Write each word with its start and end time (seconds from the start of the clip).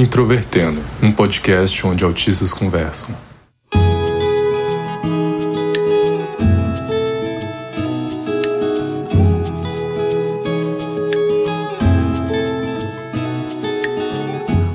Introvertendo, 0.00 0.80
um 1.02 1.12
podcast 1.12 1.86
onde 1.86 2.02
autistas 2.02 2.54
conversam. 2.54 3.14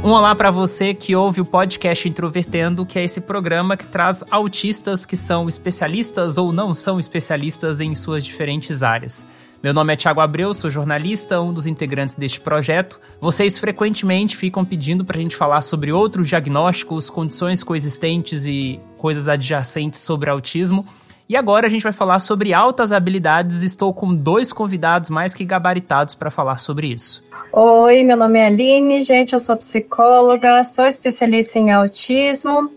Um 0.03 0.11
olá 0.11 0.35
para 0.35 0.51
você 0.51 0.93
que 0.93 1.15
ouve 1.15 1.41
o 1.41 1.45
podcast 1.45 2.07
Introvertendo, 2.07 2.85
que 2.85 2.99
é 2.99 3.03
esse 3.03 3.19
programa 3.19 3.75
que 3.75 3.87
traz 3.87 4.23
autistas 4.29 5.07
que 5.07 5.17
são 5.17 5.49
especialistas 5.49 6.37
ou 6.37 6.53
não 6.53 6.75
são 6.75 6.99
especialistas 6.99 7.81
em 7.81 7.95
suas 7.95 8.23
diferentes 8.23 8.83
áreas. 8.83 9.25
Meu 9.65 9.73
nome 9.73 9.91
é 9.91 9.95
Thiago 9.95 10.21
Abreu, 10.21 10.53
sou 10.53 10.69
jornalista, 10.69 11.41
um 11.41 11.51
dos 11.51 11.65
integrantes 11.65 12.13
deste 12.13 12.39
projeto. 12.39 12.99
Vocês 13.19 13.57
frequentemente 13.57 14.37
ficam 14.37 14.63
pedindo 14.63 15.03
para 15.03 15.17
a 15.17 15.19
gente 15.19 15.35
falar 15.35 15.61
sobre 15.61 15.91
outros 15.91 16.27
diagnósticos, 16.27 17.09
condições 17.09 17.63
coexistentes 17.63 18.45
e 18.45 18.79
coisas 18.95 19.27
adjacentes 19.27 20.01
sobre 20.01 20.29
autismo. 20.29 20.85
E 21.27 21.35
agora 21.35 21.65
a 21.65 21.69
gente 21.71 21.81
vai 21.81 21.91
falar 21.91 22.19
sobre 22.19 22.53
altas 22.53 22.91
habilidades. 22.91 23.63
Estou 23.63 23.91
com 23.91 24.13
dois 24.13 24.53
convidados 24.53 25.09
mais 25.09 25.33
que 25.33 25.43
gabaritados 25.43 26.13
para 26.13 26.29
falar 26.29 26.59
sobre 26.59 26.93
isso. 26.93 27.23
Oi, 27.51 28.03
meu 28.03 28.17
nome 28.17 28.37
é 28.39 28.45
Aline, 28.45 29.01
gente, 29.01 29.33
eu 29.33 29.39
sou 29.39 29.57
psicóloga, 29.57 30.63
sou 30.63 30.85
especialista 30.85 31.57
em 31.57 31.71
autismo, 31.71 32.69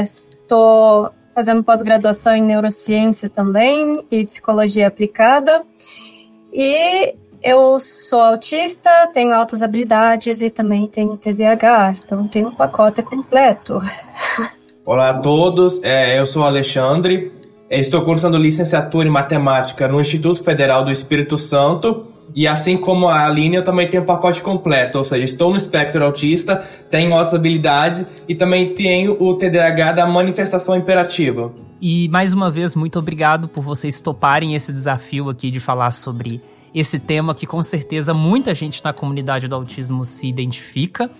estou 0.00 1.06
é, 1.08 1.21
fazendo 1.34 1.62
pós-graduação 1.62 2.34
em 2.34 2.42
neurociência 2.42 3.28
também 3.28 4.04
e 4.10 4.24
psicologia 4.24 4.86
aplicada. 4.86 5.62
E 6.52 7.14
eu 7.42 7.78
sou 7.78 8.20
autista, 8.20 9.08
tenho 9.12 9.32
altas 9.32 9.62
habilidades 9.62 10.42
e 10.42 10.50
também 10.50 10.86
tenho 10.86 11.16
TDAH, 11.16 11.96
então 12.04 12.28
tenho 12.28 12.48
um 12.48 12.54
pacote 12.54 13.02
completo. 13.02 13.80
Olá 14.84 15.10
a 15.10 15.18
todos, 15.18 15.82
é, 15.82 16.18
eu 16.18 16.26
sou 16.26 16.42
Alexandre, 16.42 17.32
estou 17.70 18.04
cursando 18.04 18.36
licenciatura 18.36 19.08
em 19.08 19.10
matemática 19.10 19.88
no 19.88 20.00
Instituto 20.00 20.42
Federal 20.42 20.84
do 20.84 20.92
Espírito 20.92 21.38
Santo 21.38 22.06
e 22.34 22.46
assim 22.46 22.76
como 22.76 23.08
a 23.08 23.26
Aline, 23.26 23.56
eu 23.56 23.64
também 23.64 23.88
tenho 23.88 24.02
um 24.02 24.06
pacote 24.06 24.42
completo, 24.42 24.98
ou 24.98 25.04
seja, 25.04 25.24
estou 25.24 25.50
no 25.50 25.56
espectro 25.56 26.04
autista, 26.04 26.56
tenho 26.90 27.12
outras 27.12 27.34
habilidades 27.34 28.06
e 28.28 28.34
também 28.34 28.74
tenho 28.74 29.16
o 29.20 29.34
TDAH 29.34 29.92
da 29.92 30.06
manifestação 30.06 30.76
imperativa. 30.76 31.52
E 31.80 32.08
mais 32.08 32.32
uma 32.32 32.50
vez, 32.50 32.74
muito 32.74 32.98
obrigado 32.98 33.48
por 33.48 33.62
vocês 33.62 34.00
toparem 34.00 34.54
esse 34.54 34.72
desafio 34.72 35.28
aqui 35.28 35.50
de 35.50 35.60
falar 35.60 35.90
sobre 35.90 36.40
esse 36.74 36.98
tema 36.98 37.34
que 37.34 37.46
com 37.46 37.62
certeza 37.62 38.14
muita 38.14 38.54
gente 38.54 38.82
na 38.82 38.92
comunidade 38.92 39.46
do 39.46 39.54
autismo 39.54 40.04
se 40.04 40.26
identifica. 40.26 41.10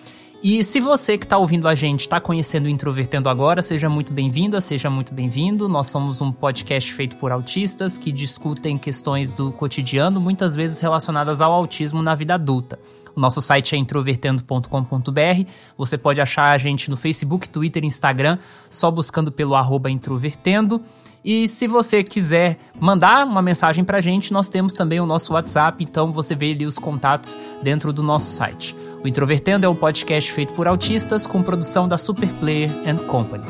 E 0.42 0.64
se 0.64 0.80
você 0.80 1.16
que 1.16 1.24
está 1.24 1.38
ouvindo 1.38 1.68
a 1.68 1.74
gente 1.76 2.00
está 2.00 2.18
conhecendo 2.18 2.64
o 2.64 2.68
Introvertendo 2.68 3.28
agora, 3.28 3.62
seja 3.62 3.88
muito 3.88 4.12
bem-vinda, 4.12 4.60
seja 4.60 4.90
muito 4.90 5.14
bem-vindo. 5.14 5.68
Nós 5.68 5.86
somos 5.86 6.20
um 6.20 6.32
podcast 6.32 6.92
feito 6.92 7.14
por 7.14 7.30
autistas 7.30 7.96
que 7.96 8.10
discutem 8.10 8.76
questões 8.76 9.32
do 9.32 9.52
cotidiano, 9.52 10.20
muitas 10.20 10.52
vezes 10.56 10.80
relacionadas 10.80 11.40
ao 11.40 11.52
autismo 11.52 12.02
na 12.02 12.16
vida 12.16 12.34
adulta. 12.34 12.76
O 13.14 13.20
nosso 13.20 13.40
site 13.40 13.76
é 13.76 13.78
introvertendo.com.br. 13.78 15.48
Você 15.78 15.96
pode 15.96 16.20
achar 16.20 16.50
a 16.50 16.58
gente 16.58 16.90
no 16.90 16.96
Facebook, 16.96 17.48
Twitter, 17.48 17.84
Instagram, 17.84 18.36
só 18.68 18.90
buscando 18.90 19.30
pelo 19.30 19.54
arroba 19.54 19.92
introvertendo. 19.92 20.82
E 21.24 21.46
se 21.46 21.66
você 21.66 22.02
quiser 22.02 22.58
mandar 22.80 23.24
uma 23.24 23.40
mensagem 23.40 23.84
pra 23.84 24.00
gente, 24.00 24.32
nós 24.32 24.48
temos 24.48 24.74
também 24.74 25.00
o 25.00 25.06
nosso 25.06 25.34
WhatsApp, 25.34 25.82
então 25.82 26.10
você 26.10 26.34
vê 26.34 26.50
ali 26.50 26.66
os 26.66 26.78
contatos 26.78 27.36
dentro 27.62 27.92
do 27.92 28.02
nosso 28.02 28.34
site. 28.34 28.74
O 29.04 29.06
Introvertendo 29.06 29.64
é 29.64 29.68
um 29.68 29.74
podcast 29.74 30.32
feito 30.32 30.54
por 30.54 30.66
autistas 30.66 31.26
com 31.26 31.42
produção 31.42 31.86
da 31.86 31.96
Superplayer 31.96 32.70
and 32.86 32.96
Company. 33.06 33.44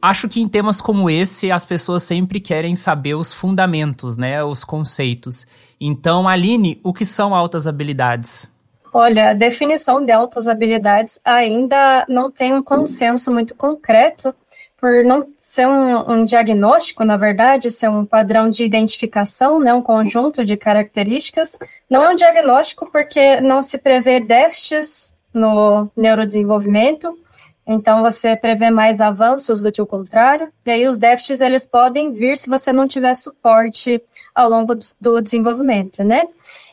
Acho 0.00 0.28
que 0.28 0.40
em 0.40 0.48
temas 0.48 0.80
como 0.80 1.08
esse 1.08 1.52
as 1.52 1.64
pessoas 1.64 2.02
sempre 2.02 2.40
querem 2.40 2.74
saber 2.74 3.14
os 3.14 3.32
fundamentos, 3.32 4.16
né, 4.16 4.42
os 4.42 4.64
conceitos. 4.64 5.46
Então, 5.80 6.28
Aline, 6.28 6.80
o 6.82 6.92
que 6.92 7.04
são 7.04 7.32
altas 7.32 7.68
habilidades? 7.68 8.50
Olha, 8.94 9.30
a 9.30 9.32
definição 9.32 10.02
de 10.02 10.12
altas 10.12 10.46
habilidades 10.46 11.18
ainda 11.24 12.04
não 12.08 12.30
tem 12.30 12.52
um 12.52 12.62
consenso 12.62 13.32
muito 13.32 13.54
concreto, 13.54 14.34
por 14.76 15.02
não 15.04 15.26
ser 15.38 15.66
um, 15.66 16.12
um, 16.12 16.24
diagnóstico, 16.24 17.04
na 17.04 17.16
verdade, 17.16 17.70
ser 17.70 17.88
um 17.88 18.04
padrão 18.04 18.50
de 18.50 18.64
identificação, 18.64 19.58
né, 19.60 19.72
um 19.72 19.80
conjunto 19.80 20.44
de 20.44 20.56
características. 20.56 21.58
Não 21.88 22.02
é 22.02 22.10
um 22.10 22.16
diagnóstico 22.16 22.90
porque 22.90 23.40
não 23.40 23.62
se 23.62 23.78
prevê 23.78 24.20
déficits 24.20 25.16
no 25.32 25.88
neurodesenvolvimento, 25.96 27.16
então 27.66 28.02
você 28.02 28.34
prevê 28.34 28.70
mais 28.70 29.00
avanços 29.00 29.60
do 29.60 29.70
que 29.70 29.80
o 29.80 29.86
contrário. 29.86 30.52
E 30.66 30.70
aí 30.70 30.86
os 30.86 30.98
déficits 30.98 31.40
eles 31.40 31.64
podem 31.64 32.12
vir 32.12 32.36
se 32.36 32.50
você 32.50 32.72
não 32.72 32.88
tiver 32.88 33.14
suporte 33.14 34.02
ao 34.34 34.48
longo 34.48 34.74
do 35.00 35.20
desenvolvimento, 35.20 36.02
né? 36.02 36.24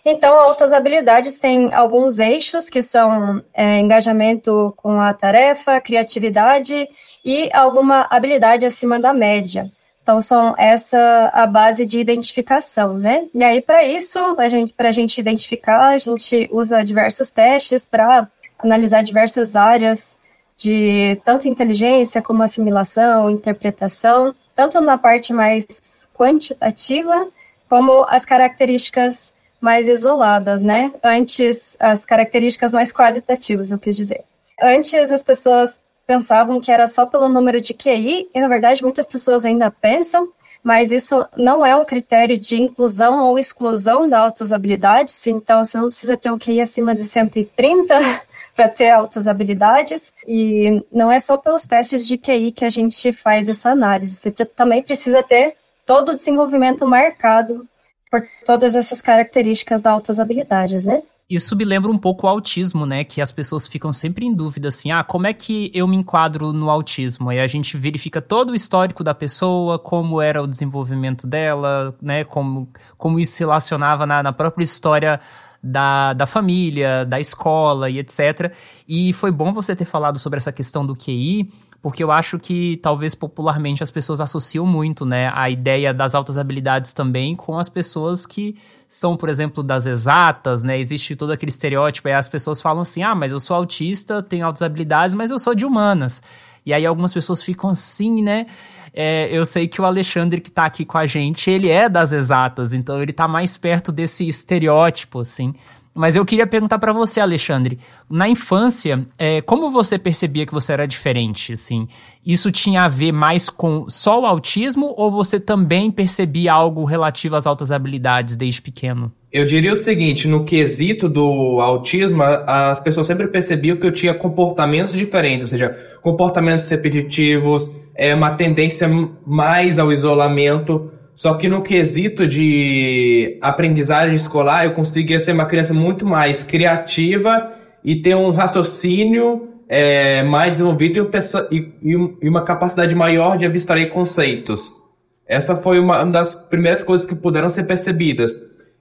Então, 0.03 0.33
altas 0.33 0.73
habilidades 0.73 1.37
têm 1.37 1.73
alguns 1.73 2.19
eixos 2.19 2.69
que 2.69 2.81
são 2.81 3.43
é, 3.53 3.79
engajamento 3.79 4.73
com 4.77 4.99
a 4.99 5.13
tarefa, 5.13 5.79
criatividade 5.79 6.87
e 7.23 7.49
alguma 7.53 8.07
habilidade 8.09 8.65
acima 8.65 8.99
da 8.99 9.13
média. 9.13 9.69
Então, 10.01 10.19
são 10.19 10.55
essa 10.57 11.29
a 11.33 11.45
base 11.45 11.85
de 11.85 11.99
identificação, 11.99 12.97
né? 12.97 13.27
E 13.33 13.43
aí, 13.43 13.61
para 13.61 13.85
isso, 13.85 14.17
a 14.39 14.47
gente, 14.47 14.73
para 14.73 14.89
a 14.89 14.91
gente 14.91 15.19
identificar, 15.19 15.89
a 15.89 15.97
gente 15.99 16.49
usa 16.51 16.83
diversos 16.83 17.29
testes 17.29 17.85
para 17.85 18.27
analisar 18.57 19.03
diversas 19.03 19.55
áreas 19.55 20.17
de 20.59 21.19
tanto 21.23 21.47
inteligência 21.47 22.21
como 22.21 22.43
assimilação, 22.43 23.29
interpretação, 23.29 24.35
tanto 24.53 24.81
na 24.81 24.97
parte 24.97 25.31
mais 25.31 26.09
quantitativa 26.13 27.27
como 27.69 28.05
as 28.09 28.25
características 28.25 29.33
mais 29.61 29.87
isoladas, 29.87 30.61
né? 30.61 30.91
Antes, 31.01 31.77
as 31.79 32.05
características 32.05 32.73
mais 32.73 32.91
qualitativas, 32.91 33.71
eu 33.71 33.79
quis 33.79 33.95
dizer. 33.95 34.23
Antes, 34.61 35.11
as 35.11 35.23
pessoas 35.23 35.81
pensavam 36.05 36.59
que 36.59 36.71
era 36.71 36.87
só 36.87 37.05
pelo 37.05 37.29
número 37.29 37.61
de 37.61 37.73
QI, 37.73 38.27
e 38.33 38.41
na 38.41 38.47
verdade 38.47 38.83
muitas 38.83 39.05
pessoas 39.05 39.45
ainda 39.45 39.69
pensam, 39.69 40.27
mas 40.63 40.91
isso 40.91 41.25
não 41.37 41.65
é 41.65 41.75
um 41.75 41.85
critério 41.85 42.37
de 42.37 42.59
inclusão 42.59 43.23
ou 43.25 43.37
exclusão 43.37 44.07
de 44.07 44.15
altas 44.15 44.51
habilidades, 44.51 45.25
então 45.27 45.63
você 45.63 45.77
não 45.77 45.85
precisa 45.85 46.17
ter 46.17 46.31
um 46.31 46.39
QI 46.39 46.59
acima 46.59 46.95
de 46.95 47.05
130 47.05 48.23
para 48.59 48.67
ter 48.67 48.89
altas 48.89 49.25
habilidades, 49.25 50.11
e 50.27 50.83
não 50.91 51.09
é 51.09 51.17
só 51.17 51.37
pelos 51.37 51.65
testes 51.65 52.05
de 52.05 52.17
QI 52.17 52.51
que 52.51 52.65
a 52.65 52.69
gente 52.69 53.13
faz 53.13 53.47
essa 53.47 53.69
análise, 53.69 54.17
você 54.17 54.31
também 54.31 54.83
precisa 54.83 55.23
ter 55.23 55.55
todo 55.85 56.09
o 56.09 56.17
desenvolvimento 56.17 56.85
marcado 56.85 57.65
por 58.11 58.21
todas 58.45 58.75
essas 58.75 59.01
características 59.01 59.81
da 59.81 59.91
altas 59.91 60.19
habilidades, 60.19 60.83
né? 60.83 61.01
Isso 61.29 61.55
me 61.55 61.63
lembra 61.63 61.89
um 61.89 61.97
pouco 61.97 62.27
o 62.27 62.29
autismo, 62.29 62.85
né? 62.85 63.05
Que 63.05 63.21
as 63.21 63.31
pessoas 63.31 63.65
ficam 63.65 63.93
sempre 63.93 64.25
em 64.25 64.33
dúvida 64.33 64.67
assim: 64.67 64.91
ah, 64.91 65.05
como 65.05 65.25
é 65.25 65.31
que 65.31 65.71
eu 65.73 65.87
me 65.87 65.95
enquadro 65.95 66.51
no 66.51 66.69
autismo? 66.69 67.29
Aí 67.29 67.39
a 67.39 67.47
gente 67.47 67.77
verifica 67.77 68.19
todo 68.19 68.49
o 68.49 68.55
histórico 68.55 69.05
da 69.05 69.13
pessoa, 69.13 69.79
como 69.79 70.19
era 70.19 70.43
o 70.43 70.47
desenvolvimento 70.47 71.25
dela, 71.25 71.95
né? 72.01 72.25
Como, 72.25 72.67
como 72.97 73.19
isso 73.21 73.33
se 73.33 73.39
relacionava 73.39 74.05
na, 74.05 74.21
na 74.21 74.33
própria 74.33 74.63
história 74.63 75.21
da, 75.61 76.13
da 76.13 76.25
família, 76.25 77.05
da 77.05 77.19
escola 77.19 77.89
e 77.89 77.99
etc. 77.99 78.53
E 78.87 79.13
foi 79.13 79.31
bom 79.31 79.51
você 79.51 79.75
ter 79.75 79.85
falado 79.85 80.19
sobre 80.19 80.37
essa 80.37 80.51
questão 80.51 80.85
do 80.85 80.95
QI 80.95 81.49
porque 81.81 82.03
eu 82.03 82.11
acho 82.11 82.37
que 82.37 82.77
talvez 82.77 83.15
popularmente 83.15 83.81
as 83.81 83.89
pessoas 83.89 84.19
associam 84.19 84.65
muito, 84.65 85.05
né, 85.05 85.31
a 85.33 85.49
ideia 85.49 85.93
das 85.93 86.13
altas 86.13 86.37
habilidades 86.37 86.93
também 86.93 87.35
com 87.35 87.57
as 87.57 87.69
pessoas 87.69 88.25
que 88.25 88.55
são, 88.87 89.15
por 89.15 89.29
exemplo, 89.29 89.63
das 89.63 89.85
exatas, 89.85 90.63
né? 90.63 90.79
Existe 90.79 91.15
todo 91.15 91.31
aquele 91.31 91.51
estereótipo, 91.51 92.07
aí 92.07 92.15
as 92.15 92.27
pessoas 92.27 92.59
falam 92.61 92.81
assim: 92.81 93.03
"Ah, 93.03 93.13
mas 93.13 93.31
eu 93.31 93.39
sou 93.39 93.55
autista, 93.55 94.21
tenho 94.21 94.45
altas 94.45 94.61
habilidades, 94.61 95.15
mas 95.15 95.31
eu 95.31 95.39
sou 95.39 95.53
de 95.53 95.65
humanas". 95.65 96.23
E 96.65 96.73
aí 96.73 96.85
algumas 96.85 97.13
pessoas 97.13 97.41
ficam 97.41 97.69
assim, 97.69 98.21
né? 98.21 98.47
É, 98.93 99.29
eu 99.31 99.45
sei 99.45 99.67
que 99.67 99.81
o 99.81 99.85
Alexandre 99.85 100.41
que 100.41 100.49
está 100.49 100.65
aqui 100.65 100.85
com 100.85 100.97
a 100.97 101.05
gente, 101.05 101.49
ele 101.49 101.69
é 101.69 101.87
das 101.87 102.11
exatas, 102.11 102.73
então 102.73 103.01
ele 103.01 103.11
está 103.11 103.27
mais 103.27 103.57
perto 103.57 103.91
desse 103.91 104.27
estereótipo, 104.27 105.19
assim. 105.19 105.53
Mas 105.93 106.15
eu 106.15 106.23
queria 106.25 106.47
perguntar 106.47 106.79
para 106.79 106.93
você, 106.93 107.19
Alexandre, 107.19 107.79
na 108.09 108.29
infância, 108.29 109.05
é, 109.17 109.41
como 109.41 109.69
você 109.69 109.97
percebia 109.97 110.45
que 110.45 110.53
você 110.53 110.71
era 110.71 110.87
diferente, 110.87 111.53
assim? 111.53 111.87
Isso 112.25 112.51
tinha 112.51 112.83
a 112.83 112.87
ver 112.87 113.11
mais 113.11 113.49
com 113.49 113.89
só 113.89 114.21
o 114.21 114.25
autismo 114.25 114.93
ou 114.95 115.11
você 115.11 115.39
também 115.39 115.91
percebia 115.91 116.53
algo 116.53 116.85
relativo 116.85 117.35
às 117.35 117.47
altas 117.47 117.71
habilidades 117.71 118.37
desde 118.37 118.61
pequeno? 118.61 119.11
Eu 119.31 119.45
diria 119.45 119.73
o 119.73 119.75
seguinte, 119.75 120.27
no 120.27 120.43
quesito 120.43 121.07
do 121.07 121.59
autismo, 121.61 122.23
as 122.23 122.79
pessoas 122.79 123.05
sempre 123.05 123.27
percebiam 123.27 123.77
que 123.77 123.85
eu 123.85 123.91
tinha 123.91 124.13
comportamentos 124.13 124.93
diferentes, 124.93 125.43
ou 125.43 125.47
seja, 125.47 125.77
comportamentos 126.01 126.67
repetitivos, 126.69 127.69
é, 127.93 128.15
uma 128.15 128.35
tendência 128.35 128.89
mais 129.27 129.77
ao 129.77 129.93
isolamento, 129.93 130.91
Só 131.19 131.33
que 131.33 131.49
no 131.49 131.61
quesito 131.61 132.25
de 132.25 133.37
aprendizagem 133.41 134.15
escolar, 134.15 134.63
eu 134.63 134.71
conseguia 134.71 135.19
ser 135.19 135.33
uma 135.33 135.45
criança 135.45 135.73
muito 135.73 136.05
mais 136.05 136.45
criativa 136.45 137.51
e 137.83 137.97
ter 137.97 138.15
um 138.15 138.31
raciocínio 138.31 139.49
é, 139.67 140.23
mais 140.23 140.51
desenvolvido 140.51 141.11
e, 141.51 142.29
uma 142.29 142.45
capacidade 142.45 142.95
maior 142.95 143.37
de 143.37 143.45
abstrair 143.45 143.91
conceitos. 143.91 144.81
Essa 145.27 145.57
foi 145.57 145.77
uma 145.77 146.05
das 146.05 146.35
primeiras 146.35 146.83
coisas 146.83 147.05
que 147.05 147.13
puderam 147.13 147.49
ser 147.49 147.65
percebidas. 147.65 148.33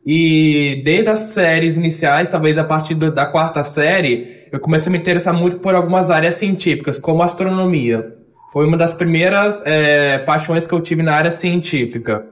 E 0.07 0.81
desde 0.85 1.11
as 1.11 1.21
séries 1.33 1.77
iniciais, 1.77 2.29
talvez 2.29 2.57
a 2.57 2.63
partir 2.63 2.95
da 2.95 3.27
quarta 3.27 3.65
série, 3.65 4.47
eu 4.53 4.61
comecei 4.61 4.89
a 4.89 4.93
me 4.93 4.99
interessar 4.99 5.35
muito 5.35 5.59
por 5.59 5.75
algumas 5.75 6.09
áreas 6.09 6.37
científicas, 6.37 7.01
como 7.01 7.21
astronomia. 7.21 8.18
Foi 8.53 8.67
uma 8.67 8.77
das 8.77 8.95
primeiras 8.95 9.61
é, 9.65 10.19
paixões 10.19 10.67
que 10.67 10.73
eu 10.73 10.81
tive 10.81 11.03
na 11.03 11.13
área 11.13 11.31
científica. 11.31 12.25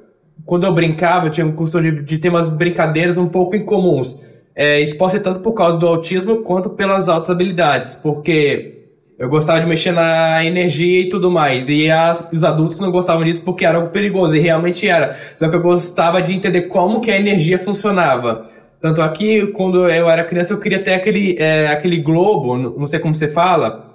Quando 0.44 0.64
eu 0.64 0.72
brincava, 0.72 1.26
eu 1.26 1.30
tinha 1.30 1.46
um 1.46 1.52
costume 1.52 1.90
de, 1.90 2.02
de 2.02 2.18
ter 2.18 2.28
umas 2.30 2.48
brincadeiras 2.48 3.18
um 3.18 3.28
pouco 3.28 3.56
incomuns. 3.56 4.22
É, 4.54 4.80
isso 4.80 4.96
pode 4.96 5.12
ser 5.12 5.20
tanto 5.20 5.40
por 5.40 5.52
causa 5.52 5.78
do 5.78 5.86
autismo 5.86 6.36
quanto 6.36 6.70
pelas 6.70 7.08
altas 7.08 7.28
habilidades, 7.28 7.94
porque 7.94 8.76
eu 9.18 9.28
gostava 9.28 9.60
de 9.60 9.66
mexer 9.66 9.92
na 9.92 10.42
energia 10.42 11.02
e 11.02 11.10
tudo 11.10 11.30
mais. 11.30 11.68
E 11.68 11.90
as, 11.90 12.26
os 12.32 12.42
adultos 12.42 12.80
não 12.80 12.90
gostavam 12.90 13.22
disso 13.22 13.42
porque 13.42 13.66
era 13.66 13.76
algo 13.76 13.90
perigoso, 13.90 14.34
e 14.34 14.40
realmente 14.40 14.88
era. 14.88 15.18
Só 15.36 15.48
que 15.50 15.56
eu 15.56 15.62
gostava 15.62 16.22
de 16.22 16.32
entender 16.32 16.62
como 16.62 17.02
que 17.02 17.10
a 17.10 17.18
energia 17.18 17.58
funcionava. 17.58 18.48
Tanto 18.80 19.02
aqui, 19.02 19.48
quando 19.48 19.88
eu 19.88 20.08
era 20.08 20.24
criança, 20.24 20.54
eu 20.54 20.60
queria 20.60 20.82
ter 20.82 20.94
aquele, 20.94 21.36
é, 21.38 21.68
aquele 21.68 21.98
globo, 21.98 22.56
não 22.56 22.86
sei 22.86 22.98
como 22.98 23.14
você 23.14 23.28
fala, 23.28 23.85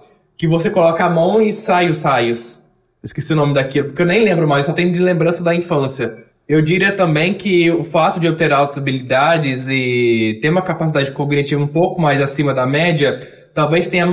que 0.42 0.48
você 0.48 0.72
coloca 0.72 1.06
a 1.06 1.10
mão 1.10 1.40
e 1.40 1.54
sai 1.54 1.88
os 1.92 2.02
raios. 2.02 2.60
Esqueci 3.04 3.32
o 3.32 3.36
nome 3.36 3.54
daquilo, 3.54 3.90
porque 3.90 4.02
eu 4.02 4.08
nem 4.08 4.24
lembro 4.24 4.48
mais, 4.48 4.66
só 4.66 4.74
tenho 4.74 4.92
de 4.92 4.98
lembrança 4.98 5.44
da 5.44 5.54
infância. 5.54 6.18
Eu 6.50 6.64
diria 6.64 6.92
também 6.94 7.36
que 7.36 7.70
o 7.70 7.84
fato 7.84 8.20
de 8.20 8.26
eu 8.26 8.36
ter 8.36 8.52
altas 8.52 8.80
habilidades 8.80 9.68
e 9.70 10.40
ter 10.42 10.50
uma 10.50 10.64
capacidade 10.64 11.12
cognitiva 11.12 11.62
um 11.62 11.68
pouco 11.68 12.02
mais 12.02 12.20
acima 12.20 12.56
da 12.56 12.66
média, 12.66 13.22
talvez 13.54 13.88
tenha, 13.88 14.08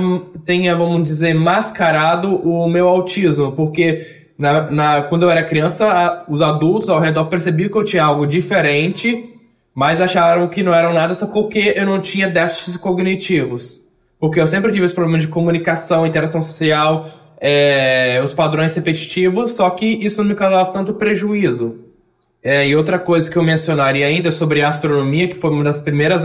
tenha 0.45 0.75
vamos 0.75 1.03
dizer, 1.03 1.33
mascarado 1.33 2.35
o 2.47 2.69
meu 2.69 2.87
autismo, 2.87 3.53
porque 3.53 4.27
na, 4.37 4.69
na, 4.69 5.01
quando 5.01 5.23
eu 5.23 5.31
era 5.31 5.41
criança, 5.41 5.87
a, 5.87 6.25
os 6.31 6.43
adultos 6.43 6.91
ao 6.91 6.99
redor 6.99 7.25
percebiam 7.25 7.71
que 7.71 7.77
eu 7.79 7.83
tinha 7.83 8.03
algo 8.03 8.27
diferente, 8.27 9.33
mas 9.73 9.99
acharam 9.99 10.47
que 10.47 10.61
não 10.61 10.75
eram 10.75 10.93
nada 10.93 11.15
só 11.15 11.25
porque 11.25 11.73
eu 11.75 11.87
não 11.87 11.99
tinha 11.99 12.29
déficits 12.29 12.77
cognitivos. 12.77 13.88
Porque 14.19 14.39
eu 14.39 14.47
sempre 14.47 14.71
tive 14.71 14.85
esse 14.85 14.93
problema 14.93 15.19
de 15.19 15.27
comunicação, 15.27 16.05
interação 16.05 16.41
social, 16.41 17.09
é, 17.39 18.21
os 18.23 18.33
padrões 18.33 18.75
repetitivos, 18.75 19.53
só 19.53 19.69
que 19.69 19.85
isso 19.85 20.21
não 20.21 20.29
me 20.29 20.35
causava 20.35 20.71
tanto 20.73 20.93
prejuízo. 20.93 21.77
É, 22.43 22.67
e 22.67 22.75
outra 22.75 22.99
coisa 22.99 23.29
que 23.29 23.37
eu 23.37 23.43
mencionaria 23.43 24.05
ainda 24.07 24.31
sobre 24.31 24.61
astronomia, 24.61 25.27
que 25.27 25.35
foi 25.35 25.49
uma 25.51 25.63
das 25.63 25.81
primeiras 25.81 26.23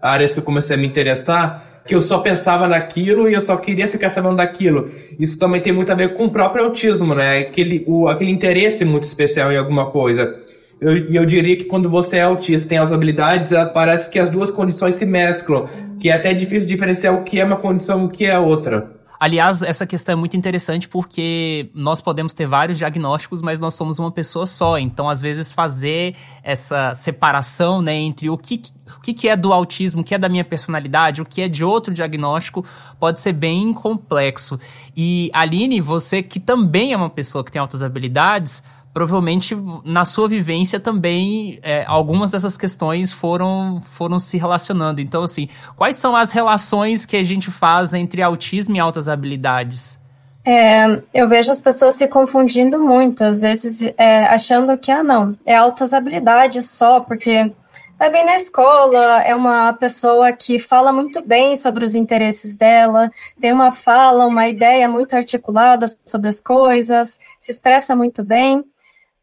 áreas 0.00 0.32
que 0.32 0.38
eu 0.38 0.44
comecei 0.44 0.76
a 0.76 0.78
me 0.78 0.86
interessar, 0.86 1.82
que 1.86 1.94
eu 1.94 2.00
só 2.00 2.18
pensava 2.18 2.68
naquilo 2.68 3.28
e 3.28 3.34
eu 3.34 3.40
só 3.40 3.56
queria 3.56 3.88
ficar 3.88 4.10
sabendo 4.10 4.36
daquilo. 4.36 4.90
Isso 5.18 5.38
também 5.38 5.60
tem 5.60 5.72
muito 5.72 5.90
a 5.90 5.94
ver 5.94 6.14
com 6.14 6.26
o 6.26 6.30
próprio 6.30 6.64
autismo, 6.64 7.14
né? 7.14 7.38
Aquele, 7.38 7.84
o, 7.86 8.08
aquele 8.08 8.30
interesse 8.30 8.84
muito 8.84 9.04
especial 9.04 9.50
em 9.50 9.56
alguma 9.56 9.90
coisa. 9.90 10.40
E 10.80 10.84
eu, 10.84 11.22
eu, 11.22 11.26
diria 11.26 11.56
que 11.56 11.64
quando 11.64 11.90
você 11.90 12.16
é 12.16 12.22
autista 12.22 12.68
tem 12.68 12.78
as 12.78 12.90
habilidades, 12.90 13.52
parece 13.74 14.08
que 14.08 14.18
as 14.18 14.30
duas 14.30 14.50
condições 14.50 14.94
se 14.94 15.04
mesclam, 15.04 15.68
que 16.00 16.08
é 16.08 16.14
até 16.14 16.32
difícil 16.32 16.68
diferenciar 16.68 17.14
o 17.14 17.22
que 17.22 17.38
é 17.38 17.44
uma 17.44 17.56
condição 17.56 18.02
e 18.02 18.04
o 18.06 18.08
que 18.08 18.24
é 18.24 18.38
outra. 18.38 19.00
Aliás, 19.20 19.60
essa 19.60 19.86
questão 19.86 20.14
é 20.14 20.16
muito 20.16 20.34
interessante 20.34 20.88
porque 20.88 21.68
nós 21.74 22.00
podemos 22.00 22.32
ter 22.32 22.46
vários 22.46 22.78
diagnósticos, 22.78 23.42
mas 23.42 23.60
nós 23.60 23.74
somos 23.74 23.98
uma 23.98 24.10
pessoa 24.10 24.46
só. 24.46 24.78
Então, 24.78 25.10
às 25.10 25.20
vezes, 25.20 25.52
fazer 25.52 26.16
essa 26.42 26.94
separação 26.94 27.82
né, 27.82 27.94
entre 27.94 28.30
o 28.30 28.38
que, 28.38 28.62
o 28.96 29.00
que 29.02 29.28
é 29.28 29.36
do 29.36 29.52
autismo, 29.52 30.00
o 30.00 30.04
que 30.04 30.14
é 30.14 30.18
da 30.18 30.26
minha 30.26 30.42
personalidade, 30.42 31.20
o 31.20 31.26
que 31.26 31.42
é 31.42 31.48
de 31.48 31.62
outro 31.62 31.92
diagnóstico, 31.92 32.64
pode 32.98 33.20
ser 33.20 33.34
bem 33.34 33.74
complexo. 33.74 34.58
E, 34.96 35.30
Aline, 35.34 35.82
você 35.82 36.22
que 36.22 36.40
também 36.40 36.94
é 36.94 36.96
uma 36.96 37.10
pessoa 37.10 37.44
que 37.44 37.52
tem 37.52 37.60
altas 37.60 37.82
habilidades, 37.82 38.62
provavelmente 38.92 39.56
na 39.84 40.04
sua 40.04 40.28
vivência 40.28 40.80
também 40.80 41.58
é, 41.62 41.84
algumas 41.86 42.32
dessas 42.32 42.56
questões 42.56 43.12
foram, 43.12 43.80
foram 43.92 44.18
se 44.18 44.36
relacionando. 44.36 45.00
Então, 45.00 45.22
assim, 45.22 45.48
quais 45.76 45.96
são 45.96 46.16
as 46.16 46.32
relações 46.32 47.06
que 47.06 47.16
a 47.16 47.22
gente 47.22 47.50
faz 47.50 47.94
entre 47.94 48.22
autismo 48.22 48.76
e 48.76 48.80
altas 48.80 49.08
habilidades? 49.08 50.00
É, 50.44 51.02
eu 51.12 51.28
vejo 51.28 51.50
as 51.50 51.60
pessoas 51.60 51.94
se 51.94 52.08
confundindo 52.08 52.80
muito, 52.80 53.22
às 53.22 53.42
vezes 53.42 53.92
é, 53.96 54.24
achando 54.24 54.76
que, 54.78 54.90
ah, 54.90 55.02
não, 55.02 55.36
é 55.44 55.54
altas 55.54 55.92
habilidades 55.92 56.70
só, 56.70 56.98
porque 56.98 57.52
vai 57.98 58.10
bem 58.10 58.24
na 58.24 58.34
escola, 58.34 59.22
é 59.22 59.34
uma 59.34 59.74
pessoa 59.74 60.32
que 60.32 60.58
fala 60.58 60.92
muito 60.92 61.20
bem 61.20 61.54
sobre 61.54 61.84
os 61.84 61.94
interesses 61.94 62.56
dela, 62.56 63.10
tem 63.38 63.52
uma 63.52 63.70
fala, 63.70 64.26
uma 64.26 64.48
ideia 64.48 64.88
muito 64.88 65.14
articulada 65.14 65.84
sobre 66.06 66.30
as 66.30 66.40
coisas, 66.40 67.20
se 67.38 67.52
expressa 67.52 67.94
muito 67.94 68.24
bem 68.24 68.64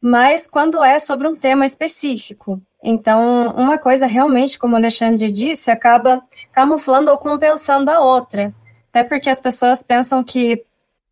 mas 0.02 0.48
quando 0.48 0.84
é 0.84 1.00
sobre 1.00 1.28
um 1.28 1.36
tema 1.36 1.66
específico. 1.66 2.62
Então, 2.84 3.54
uma 3.56 3.78
coisa 3.78 4.06
realmente, 4.06 4.58
como 4.58 4.74
o 4.74 4.78
Alexandre 4.78 5.32
disse, 5.32 5.72
acaba 5.72 6.22
camuflando 6.52 7.12
ou 7.12 7.18
compensando 7.18 7.90
a 7.90 8.00
outra. 8.00 8.54
Até 8.90 9.04
porque 9.04 9.30
as 9.30 9.40
pessoas 9.40 9.84
pensam 9.84 10.24
que 10.24 10.64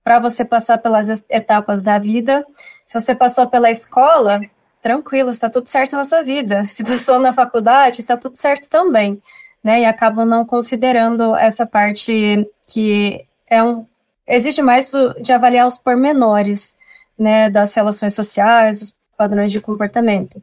para 0.04 0.20
você 0.20 0.46
passar 0.46 0.78
pelas 0.78 1.26
etapas 1.30 1.82
da 1.82 1.98
vida, 1.98 2.46
se 2.86 3.00
você 3.00 3.16
passou 3.16 3.48
pela 3.48 3.72
escola, 3.72 4.40
tranquilo, 4.82 5.32
está 5.32 5.50
tudo 5.50 5.68
certo 5.68 5.96
na 5.96 6.06
sua 6.06 6.22
vida. 6.22 6.68
Se 6.70 6.84
passou 6.84 7.20
na 7.20 7.34
faculdade, 7.34 8.02
está 8.02 8.16
tudo 8.16 8.38
certo 8.38 8.70
também. 8.70 9.20
Né? 9.64 9.82
E 9.82 9.86
acabam 9.86 10.28
não 10.28 10.46
considerando 10.46 11.36
essa 11.36 11.66
parte 11.66 12.48
que 12.68 13.26
é 13.48 13.64
um. 13.64 13.86
Existe 14.28 14.62
mais 14.62 14.92
de 15.22 15.34
avaliar 15.34 15.66
os 15.66 15.78
pormenores 15.78 16.78
né, 17.18 17.50
das 17.50 17.74
relações 17.74 18.14
sociais, 18.14 18.82
os 18.82 18.96
padrões 19.18 19.52
de 19.52 19.62
comportamento. 19.62 20.42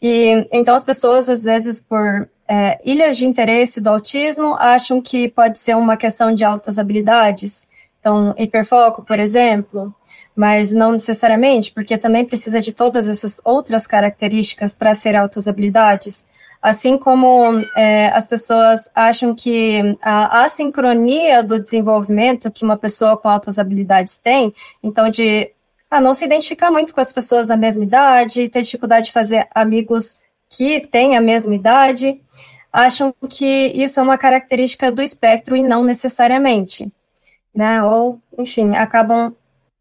E 0.00 0.46
então 0.50 0.74
as 0.74 0.84
pessoas, 0.84 1.28
às 1.28 1.42
vezes, 1.42 1.80
por 1.80 2.28
é, 2.48 2.80
ilhas 2.84 3.16
de 3.16 3.24
interesse 3.24 3.80
do 3.80 3.88
autismo, 3.88 4.54
acham 4.58 5.00
que 5.00 5.28
pode 5.28 5.58
ser 5.58 5.76
uma 5.76 5.96
questão 5.96 6.34
de 6.34 6.44
altas 6.44 6.78
habilidades. 6.78 7.68
Então, 8.00 8.34
hiperfoco, 8.36 9.04
por 9.04 9.20
exemplo, 9.20 9.94
mas 10.34 10.72
não 10.72 10.92
necessariamente, 10.92 11.72
porque 11.72 11.96
também 11.96 12.24
precisa 12.24 12.60
de 12.60 12.72
todas 12.72 13.08
essas 13.08 13.40
outras 13.44 13.86
características 13.86 14.74
para 14.74 14.92
ser 14.92 15.14
altas 15.14 15.46
habilidades. 15.46 16.26
Assim 16.60 16.98
como 16.98 17.60
é, 17.76 18.08
as 18.08 18.26
pessoas 18.26 18.90
acham 18.94 19.34
que 19.34 19.96
a 20.02 20.44
assincronia 20.44 21.42
do 21.42 21.60
desenvolvimento 21.60 22.50
que 22.50 22.64
uma 22.64 22.76
pessoa 22.76 23.16
com 23.16 23.28
altas 23.28 23.58
habilidades 23.58 24.16
tem, 24.16 24.52
então 24.82 25.08
de 25.08 25.52
a 25.92 26.00
não 26.00 26.14
se 26.14 26.24
identificar 26.24 26.70
muito 26.70 26.94
com 26.94 27.02
as 27.02 27.12
pessoas 27.12 27.48
da 27.48 27.56
mesma 27.56 27.84
idade, 27.84 28.48
ter 28.48 28.62
dificuldade 28.62 29.08
de 29.08 29.12
fazer 29.12 29.46
amigos 29.54 30.22
que 30.48 30.80
têm 30.80 31.18
a 31.18 31.20
mesma 31.20 31.54
idade, 31.54 32.18
acham 32.72 33.14
que 33.28 33.70
isso 33.74 34.00
é 34.00 34.02
uma 34.02 34.16
característica 34.16 34.90
do 34.90 35.02
espectro 35.02 35.54
e 35.54 35.62
não 35.62 35.84
necessariamente, 35.84 36.90
né? 37.54 37.82
Ou, 37.82 38.18
enfim, 38.38 38.74
acabam 38.74 39.34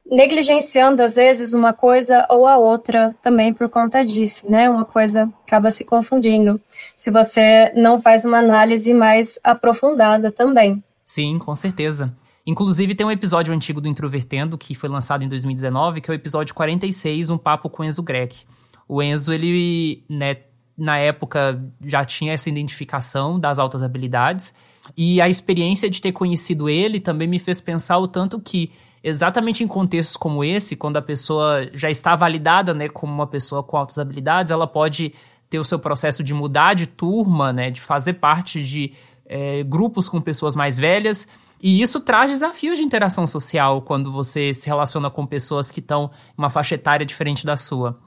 negligenciando 0.06 1.02
às 1.02 1.16
vezes 1.16 1.54
uma 1.54 1.72
coisa 1.72 2.28
ou 2.30 2.46
a 2.46 2.58
outra 2.58 3.16
também 3.24 3.54
por 3.54 3.70
conta 3.70 4.04
disso, 4.04 4.52
né? 4.52 4.70
Uma 4.70 4.84
coisa 4.84 5.32
acaba 5.48 5.72
se 5.72 5.86
confundindo 5.86 6.60
se 6.94 7.10
você 7.10 7.72
não 7.74 8.02
faz 8.02 8.26
uma 8.26 8.40
análise 8.40 8.94
mais 8.94 9.40
aprofundada 9.42 10.30
também. 10.30 10.84
Sim, 11.02 11.40
com 11.40 11.56
certeza. 11.56 12.14
Inclusive, 12.46 12.96
tem 12.96 13.06
um 13.06 13.12
episódio 13.12 13.54
antigo 13.54 13.80
do 13.80 13.88
Introvertendo, 13.88 14.58
que 14.58 14.74
foi 14.74 14.90
lançado 14.90 15.24
em 15.24 15.30
2019, 15.30 16.02
que 16.02 16.10
é 16.10 16.14
o 16.14 16.16
episódio 16.16 16.56
46, 16.56 17.30
Um 17.30 17.38
Papo 17.38 17.70
com 17.70 17.84
Enzo 17.84 18.02
Greck. 18.02 18.46
O 18.88 19.02
Enzo, 19.02 19.32
ele, 19.32 20.04
né, 20.10 20.38
na 20.78 20.98
época, 20.98 21.64
já 21.86 22.04
tinha 22.04 22.34
essa 22.34 22.50
identificação 22.50 23.40
das 23.40 23.60
altas 23.60 23.84
habilidades, 23.84 24.54
e 24.98 25.22
a 25.22 25.30
experiência 25.30 25.90
de 25.90 26.02
ter 26.02 26.12
conhecido 26.12 26.68
ele 26.68 27.00
também 27.00 27.28
me 27.28 27.38
fez 27.38 27.62
pensar 27.62 28.00
o 28.00 28.08
tanto 28.08 28.40
que, 28.40 28.72
exatamente 29.04 29.64
em 29.64 29.68
contextos 29.68 30.18
como 30.18 30.44
esse, 30.44 30.76
quando 30.76 30.98
a 30.98 31.02
pessoa 31.02 31.70
já 31.74 31.90
está 31.90 32.16
validada, 32.16 32.74
né, 32.74 32.90
como 32.90 33.14
uma 33.14 33.28
pessoa 33.28 33.62
com 33.62 33.78
altas 33.78 34.00
habilidades, 34.00 34.52
ela 34.52 34.66
pode 34.66 35.14
ter 35.50 35.60
o 35.60 35.64
seu 35.64 35.78
processo 35.78 36.24
de 36.24 36.34
mudar 36.34 36.74
de 36.74 36.88
turma, 36.88 37.54
né, 37.54 37.70
de 37.70 37.80
fazer 37.80 38.14
parte 38.14 38.64
de 38.64 38.94
é, 39.26 39.64
grupos 39.64 40.10
com 40.10 40.20
pessoas 40.20 40.56
mais 40.56 40.78
velhas, 40.78 41.28
e 41.62 41.82
isso 41.82 42.00
traz 42.00 42.32
desafios 42.32 42.78
de 42.78 42.84
interação 42.84 43.28
social 43.28 43.82
quando 43.82 44.12
você 44.12 44.54
se 44.54 44.68
relaciona 44.68 45.10
com 45.10 45.26
pessoas 45.26 45.70
que 45.70 45.80
estão 45.80 46.12
em 46.30 46.38
uma 46.38 46.50
faixa 46.50 46.76
etária 46.76 47.06
diferente 47.06 47.46
da 47.46 47.56
sua. 47.56 48.00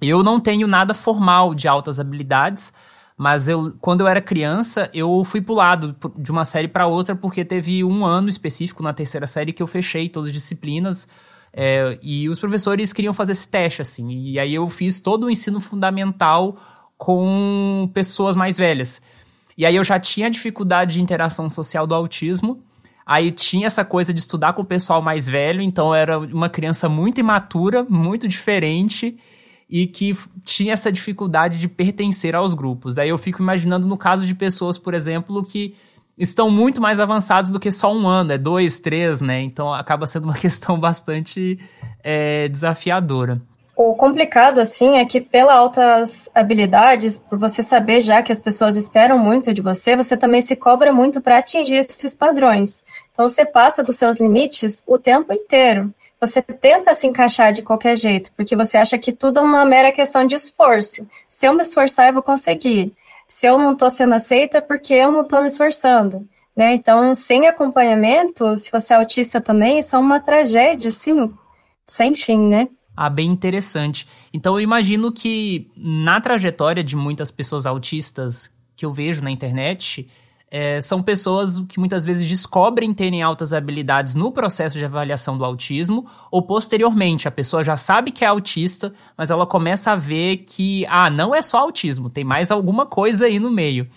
Eu 0.00 0.22
não 0.22 0.40
tenho 0.40 0.66
nada 0.66 0.94
formal 0.94 1.54
de 1.54 1.68
altas 1.68 2.00
habilidades, 2.00 2.72
mas 3.16 3.48
eu, 3.48 3.74
quando 3.80 4.00
eu 4.00 4.08
era 4.08 4.20
criança, 4.20 4.90
eu 4.92 5.22
fui 5.24 5.40
pulado 5.40 5.94
de 6.16 6.32
uma 6.32 6.44
série 6.44 6.68
para 6.68 6.86
outra 6.86 7.14
porque 7.14 7.44
teve 7.44 7.84
um 7.84 8.04
ano 8.04 8.28
específico 8.28 8.82
na 8.82 8.92
terceira 8.92 9.26
série 9.26 9.52
que 9.52 9.62
eu 9.62 9.66
fechei 9.66 10.08
todas 10.08 10.28
as 10.28 10.34
disciplinas 10.34 11.06
É, 11.54 11.98
e 12.00 12.30
os 12.30 12.38
professores 12.38 12.94
queriam 12.94 13.12
fazer 13.12 13.32
esse 13.32 13.46
teste, 13.46 13.82
assim. 13.82 14.08
E 14.10 14.38
aí 14.38 14.54
eu 14.54 14.66
fiz 14.70 15.02
todo 15.02 15.24
o 15.24 15.30
ensino 15.30 15.60
fundamental 15.60 16.56
com 16.96 17.90
pessoas 17.92 18.34
mais 18.34 18.56
velhas. 18.56 19.02
E 19.54 19.66
aí 19.66 19.76
eu 19.76 19.84
já 19.84 20.00
tinha 20.00 20.30
dificuldade 20.30 20.94
de 20.94 21.02
interação 21.02 21.50
social 21.50 21.86
do 21.86 21.94
autismo. 21.94 22.62
Aí 23.04 23.32
tinha 23.32 23.66
essa 23.66 23.84
coisa 23.84 24.12
de 24.14 24.20
estudar 24.20 24.52
com 24.52 24.62
o 24.62 24.66
pessoal 24.66 25.02
mais 25.02 25.28
velho, 25.28 25.60
então 25.60 25.94
era 25.94 26.18
uma 26.18 26.48
criança 26.48 26.88
muito 26.88 27.20
imatura, 27.20 27.84
muito 27.88 28.28
diferente 28.28 29.16
e 29.68 29.86
que 29.86 30.16
tinha 30.44 30.74
essa 30.74 30.92
dificuldade 30.92 31.58
de 31.58 31.66
pertencer 31.66 32.34
aos 32.34 32.54
grupos. 32.54 32.98
Aí 32.98 33.08
eu 33.08 33.18
fico 33.18 33.42
imaginando 33.42 33.86
no 33.86 33.96
caso 33.96 34.26
de 34.26 34.34
pessoas, 34.34 34.76
por 34.76 34.92
exemplo, 34.92 35.42
que 35.42 35.74
estão 36.16 36.50
muito 36.50 36.80
mais 36.80 37.00
avançados 37.00 37.52
do 37.52 37.58
que 37.58 37.70
só 37.70 37.92
um 37.92 38.06
ano, 38.06 38.32
é 38.32 38.38
dois, 38.38 38.78
três, 38.80 39.20
né? 39.20 39.40
Então 39.40 39.72
acaba 39.72 40.06
sendo 40.06 40.24
uma 40.24 40.34
questão 40.38 40.78
bastante 40.78 41.58
é, 42.04 42.48
desafiadora. 42.48 43.40
O 43.74 43.94
complicado, 43.94 44.60
assim, 44.60 44.98
é 44.98 45.04
que 45.04 45.20
pela 45.20 45.54
altas 45.54 46.30
habilidades, 46.34 47.18
por 47.18 47.38
você 47.38 47.62
saber 47.62 48.02
já 48.02 48.22
que 48.22 48.30
as 48.30 48.38
pessoas 48.38 48.76
esperam 48.76 49.18
muito 49.18 49.52
de 49.52 49.62
você, 49.62 49.96
você 49.96 50.14
também 50.16 50.42
se 50.42 50.54
cobra 50.54 50.92
muito 50.92 51.22
para 51.22 51.38
atingir 51.38 51.76
esses 51.76 52.14
padrões. 52.14 52.84
Então 53.12 53.26
você 53.26 53.46
passa 53.46 53.82
dos 53.82 53.96
seus 53.96 54.20
limites 54.20 54.84
o 54.86 54.98
tempo 54.98 55.32
inteiro. 55.32 55.92
Você 56.20 56.42
tenta 56.42 56.94
se 56.94 57.06
encaixar 57.06 57.52
de 57.52 57.62
qualquer 57.62 57.96
jeito, 57.96 58.30
porque 58.36 58.54
você 58.54 58.76
acha 58.76 58.98
que 58.98 59.10
tudo 59.10 59.40
é 59.40 59.42
uma 59.42 59.64
mera 59.64 59.90
questão 59.90 60.24
de 60.24 60.34
esforço. 60.34 61.06
Se 61.26 61.46
eu 61.46 61.54
me 61.54 61.62
esforçar, 61.62 62.08
eu 62.08 62.12
vou 62.14 62.22
conseguir 62.22 62.92
se 63.32 63.46
eu 63.46 63.56
não 63.56 63.72
estou 63.72 63.88
sendo 63.88 64.14
aceita, 64.14 64.58
é 64.58 64.60
porque 64.60 64.92
eu 64.92 65.10
não 65.10 65.22
estou 65.22 65.40
me 65.40 65.48
esforçando. 65.48 66.28
Né? 66.54 66.74
Então, 66.74 67.14
sem 67.14 67.46
acompanhamento, 67.46 68.54
se 68.58 68.70
você 68.70 68.92
é 68.92 68.98
autista 68.98 69.40
também, 69.40 69.78
isso 69.78 69.96
é 69.96 69.98
uma 69.98 70.20
tragédia, 70.20 70.88
assim, 70.88 71.32
sem 71.86 72.14
fim, 72.14 72.38
né? 72.38 72.68
Ah, 72.96 73.08
bem 73.08 73.30
interessante. 73.30 74.06
Então, 74.32 74.54
eu 74.54 74.60
imagino 74.60 75.10
que 75.10 75.70
na 75.76 76.20
trajetória 76.20 76.84
de 76.84 76.94
muitas 76.94 77.30
pessoas 77.30 77.66
autistas 77.66 78.54
que 78.76 78.84
eu 78.84 78.92
vejo 78.92 79.22
na 79.22 79.30
internet, 79.30 80.08
é, 80.54 80.78
são 80.82 81.02
pessoas 81.02 81.60
que 81.60 81.78
muitas 81.78 82.04
vezes 82.04 82.28
descobrem 82.28 82.92
terem 82.92 83.22
altas 83.22 83.54
habilidades 83.54 84.14
no 84.14 84.30
processo 84.30 84.76
de 84.76 84.84
avaliação 84.84 85.38
do 85.38 85.44
autismo, 85.46 86.06
ou 86.30 86.42
posteriormente, 86.42 87.26
a 87.26 87.30
pessoa 87.30 87.64
já 87.64 87.74
sabe 87.74 88.10
que 88.10 88.22
é 88.22 88.28
autista, 88.28 88.92
mas 89.16 89.30
ela 89.30 89.46
começa 89.46 89.92
a 89.92 89.96
ver 89.96 90.44
que, 90.46 90.84
ah, 90.90 91.08
não 91.08 91.34
é 91.34 91.40
só 91.40 91.56
autismo, 91.56 92.10
tem 92.10 92.22
mais 92.22 92.50
alguma 92.50 92.84
coisa 92.84 93.24
aí 93.24 93.38
no 93.38 93.50
meio. 93.50 93.88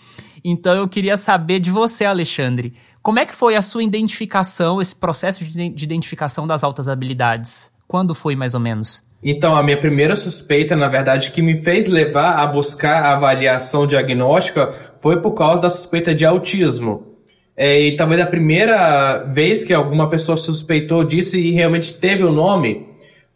Então 0.42 0.74
eu 0.74 0.88
queria 0.88 1.18
saber 1.18 1.60
de 1.60 1.70
você, 1.70 2.06
Alexandre, 2.06 2.72
como 3.02 3.18
é 3.18 3.26
que 3.26 3.34
foi 3.34 3.54
a 3.54 3.60
sua 3.60 3.84
identificação, 3.84 4.80
esse 4.80 4.96
processo 4.96 5.44
de, 5.44 5.68
de 5.68 5.84
identificação 5.84 6.46
das 6.46 6.64
altas 6.64 6.88
habilidades? 6.88 7.70
Quando 7.86 8.14
foi 8.14 8.34
mais 8.34 8.54
ou 8.54 8.60
menos? 8.60 9.02
Então, 9.22 9.56
a 9.56 9.62
minha 9.62 9.80
primeira 9.80 10.14
suspeita, 10.14 10.76
na 10.76 10.88
verdade, 10.88 11.30
que 11.30 11.42
me 11.42 11.56
fez 11.62 11.86
levar 11.88 12.36
a 12.36 12.46
buscar 12.46 13.02
a 13.02 13.14
avaliação 13.14 13.86
diagnóstica 13.86 14.72
foi 15.00 15.20
por 15.20 15.32
causa 15.32 15.62
da 15.62 15.70
suspeita 15.70 16.14
de 16.14 16.24
autismo. 16.24 17.16
É, 17.56 17.80
e 17.80 17.96
talvez 17.96 18.20
a 18.20 18.26
primeira 18.26 19.24
vez 19.32 19.64
que 19.64 19.72
alguma 19.72 20.10
pessoa 20.10 20.36
suspeitou 20.36 21.02
disso 21.02 21.36
e 21.36 21.52
realmente 21.52 21.94
teve 21.94 22.22
o 22.22 22.30
nome 22.30 22.86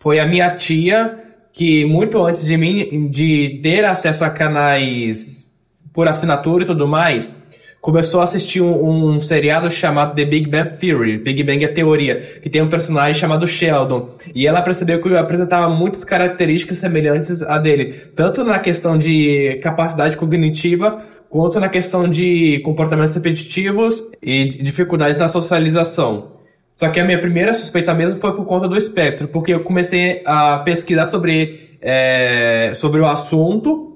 foi 0.01 0.19
a 0.19 0.27
minha 0.27 0.55
tia, 0.57 1.19
que 1.53 1.85
muito 1.85 2.23
antes 2.23 2.47
de 2.47 2.57
mim, 2.57 3.09
de 3.09 3.61
ter 3.63 3.85
acesso 3.85 4.25
a 4.25 4.31
canais 4.31 5.51
por 5.93 6.09
assinatura 6.09 6.65
e 6.65 6.67
tudo 6.67 6.87
mais, 6.87 7.35
começou 7.81 8.21
a 8.21 8.25
assistir 8.25 8.61
um, 8.61 9.11
um, 9.11 9.21
seriado 9.21 9.71
chamado 9.71 10.15
The 10.15 10.25
Big 10.25 10.49
Bang 10.49 10.77
Theory, 10.77 11.19
Big 11.19 11.43
Bang 11.43 11.65
é 11.65 11.69
teoria, 11.69 12.21
que 12.21 12.51
tem 12.51 12.61
um 12.61 12.69
personagem 12.69 13.15
chamado 13.15 13.49
Sheldon, 13.49 14.11
e 14.35 14.47
ela 14.47 14.63
percebeu 14.63 15.01
que 15.01 15.17
apresentava 15.17 15.73
muitas 15.75 16.05
características 16.05 16.79
semelhantes 16.79 17.43
a 17.43 17.59
dele, 17.59 17.95
tanto 18.15 18.45
na 18.45 18.59
questão 18.59 18.99
de 18.99 19.59
capacidade 19.63 20.17
cognitiva, 20.17 21.03
quanto 21.31 21.59
na 21.61 21.69
questão 21.69 22.09
de 22.09 22.61
comportamentos 22.65 23.15
repetitivos 23.15 24.03
e 24.23 24.63
dificuldades 24.63 25.17
na 25.17 25.29
socialização. 25.29 26.33
Só 26.75 26.89
que 26.89 26.99
a 26.99 27.05
minha 27.05 27.21
primeira 27.21 27.55
suspeita 27.55 27.95
mesmo 27.95 28.21
foi 28.21 28.35
por 28.35 28.45
conta 28.45 28.67
do 28.67 28.77
espectro, 28.77 29.29
porque 29.29 29.55
eu 29.55 29.61
comecei 29.61 30.23
a 30.27 30.59
pesquisar 30.59 31.07
sobre, 31.07 31.77
é, 31.81 32.73
sobre 32.75 33.01
o 33.01 33.07
assunto 33.07 33.90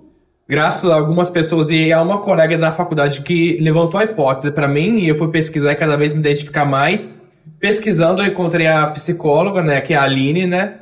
graças 0.48 0.90
a 0.90 0.94
algumas 0.94 1.30
pessoas 1.30 1.70
e 1.70 1.92
a 1.92 2.02
uma 2.02 2.18
colega 2.18 2.56
da 2.58 2.72
faculdade 2.72 3.22
que 3.22 3.58
levantou 3.60 3.98
a 3.98 4.04
hipótese 4.04 4.50
para 4.50 4.68
mim 4.68 4.98
e 4.98 5.08
eu 5.08 5.16
fui 5.16 5.30
pesquisar 5.30 5.72
e 5.72 5.76
cada 5.76 5.96
vez 5.96 6.12
me 6.12 6.20
identificar 6.20 6.64
mais. 6.64 7.10
Pesquisando, 7.58 8.22
eu 8.22 8.26
encontrei 8.26 8.66
a 8.66 8.86
psicóloga, 8.88 9.62
né, 9.62 9.80
que 9.80 9.94
é 9.94 9.96
a 9.96 10.02
Aline, 10.02 10.46
né, 10.46 10.74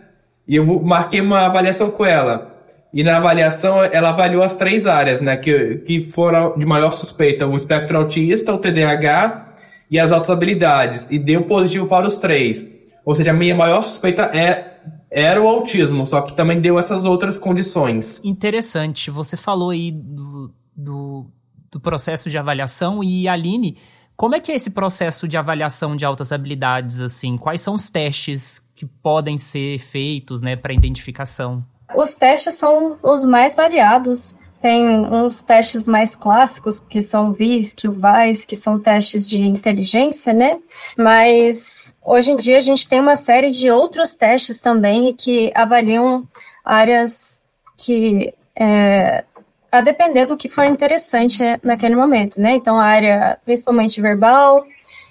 e 0.47 0.57
eu 0.57 0.65
marquei 0.83 1.21
uma 1.21 1.47
avaliação 1.47 1.91
com 1.91 2.05
ela. 2.05 2.53
E 2.93 3.03
na 3.03 3.17
avaliação, 3.17 3.83
ela 3.83 4.11
avaliou 4.11 4.43
as 4.43 4.55
três 4.55 4.87
áreas, 4.87 5.21
né, 5.21 5.37
que, 5.37 5.77
que 5.87 6.11
foram 6.11 6.59
de 6.59 6.67
maior 6.67 6.91
suspeita: 6.91 7.47
o 7.47 7.57
espectro 7.57 7.97
autista, 7.97 8.53
o 8.53 8.59
TDAH 8.59 9.55
e 9.91 9.99
as 9.99 10.13
altas 10.13 10.29
habilidades. 10.29 11.11
E 11.11 11.19
deu 11.19 11.43
positivo 11.43 11.87
para 11.87 12.07
os 12.07 12.19
três. 12.19 12.69
Ou 13.05 13.15
seja, 13.15 13.31
a 13.31 13.35
minha 13.35 13.55
maior 13.55 13.83
suspeita 13.83 14.25
é 14.35 14.72
era 15.13 15.41
o 15.41 15.47
autismo, 15.47 16.07
só 16.07 16.23
que 16.23 16.35
também 16.35 16.61
deu 16.61 16.79
essas 16.79 17.05
outras 17.05 17.37
condições. 17.37 18.25
Interessante. 18.25 19.11
Você 19.11 19.37
falou 19.37 19.71
aí 19.71 19.93
do, 19.93 20.51
do, 20.75 21.27
do 21.71 21.79
processo 21.79 22.31
de 22.31 22.39
avaliação 22.39 23.05
e 23.05 23.29
Aline, 23.29 23.77
como 24.17 24.35
é 24.35 24.41
que 24.41 24.51
é 24.51 24.55
esse 24.55 24.71
processo 24.71 25.29
de 25.29 25.37
avaliação 25.37 25.95
de 25.95 26.05
altas 26.05 26.33
habilidades 26.33 27.01
assim? 27.01 27.37
Quais 27.37 27.61
são 27.61 27.75
os 27.75 27.91
testes 27.91 28.67
que 28.75 28.87
podem 28.87 29.37
ser 29.37 29.79
feitos, 29.79 30.41
né, 30.41 30.57
para 30.57 30.73
identificação? 30.73 31.65
Os 31.95 32.15
testes 32.15 32.55
são 32.55 32.99
os 33.03 33.25
mais 33.27 33.55
variados. 33.55 34.39
Tem 34.63 34.89
uns 34.89 35.43
testes 35.43 35.89
mais 35.89 36.15
clássicos, 36.15 36.79
que 36.79 37.03
são 37.03 37.31
o 37.31 37.33
VISC, 37.33 37.89
o 37.89 37.93
VAIS, 37.93 38.45
que 38.45 38.55
são 38.55 38.79
testes 38.79 39.29
de 39.29 39.43
inteligência, 39.43 40.33
né? 40.33 40.61
Mas 40.97 41.97
hoje 42.01 42.31
em 42.31 42.37
dia 42.37 42.59
a 42.59 42.61
gente 42.61 42.89
tem 42.89 43.01
uma 43.01 43.17
série 43.17 43.51
de 43.51 43.69
outros 43.73 44.15
testes 44.15 44.61
também 44.61 45.13
que 45.15 45.51
avaliam 45.53 46.27
áreas 46.65 47.45
que, 47.77 48.33
é, 48.55 49.25
a 49.71 49.81
depender 49.81 50.27
do 50.27 50.37
que 50.37 50.49
for 50.49 50.65
interessante 50.65 51.43
naquele 51.61 51.97
momento, 51.97 52.41
né? 52.41 52.53
Então, 52.53 52.79
a 52.79 52.85
área 52.85 53.39
principalmente 53.45 54.01
verbal, 54.01 54.65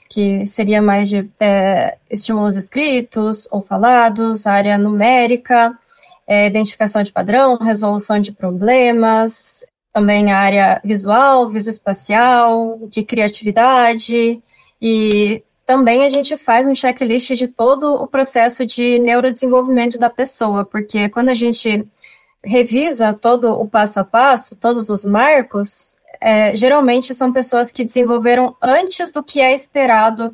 que 0.08 0.46
seria 0.46 0.82
mais 0.82 1.10
de 1.10 1.30
é, 1.40 1.98
estímulos 2.10 2.56
escritos 2.56 3.50
ou 3.52 3.62
falados, 3.62 4.48
a 4.48 4.54
área 4.54 4.78
numérica, 4.78 5.78
é, 6.32 6.48
identificação 6.48 7.04
de 7.04 7.12
padrão, 7.12 7.58
resolução 7.58 8.18
de 8.18 8.32
problemas, 8.32 9.66
também 9.92 10.32
a 10.32 10.38
área 10.40 10.82
visual, 10.82 11.50
visoespacial, 11.50 12.80
de 12.88 13.04
criatividade. 13.04 14.42
E 14.82 15.44
também 15.66 16.06
a 16.06 16.10
gente 16.10 16.38
faz 16.38 16.66
um 16.66 16.74
checklist 16.74 17.32
de 17.34 17.50
todo 17.50 17.96
o 17.96 18.08
processo 18.08 18.66
de 18.66 18.98
neurodesenvolvimento 19.00 20.00
da 20.00 20.10
pessoa, 20.10 20.64
porque 20.64 21.10
quando 21.10 21.28
a 21.28 21.34
gente 21.34 21.86
revisa 22.42 23.14
todo 23.14 23.52
o 23.52 23.68
passo 23.68 24.00
a 24.00 24.06
passo, 24.06 24.58
todos 24.58 24.90
os 24.90 25.04
marcos, 25.04 25.98
é, 26.22 26.56
geralmente 26.56 27.14
são 27.14 27.34
pessoas 27.34 27.74
que 27.74 27.84
desenvolveram 27.84 28.56
antes 28.62 29.12
do 29.12 29.22
que 29.22 29.42
é 29.42 29.54
esperado 29.54 30.34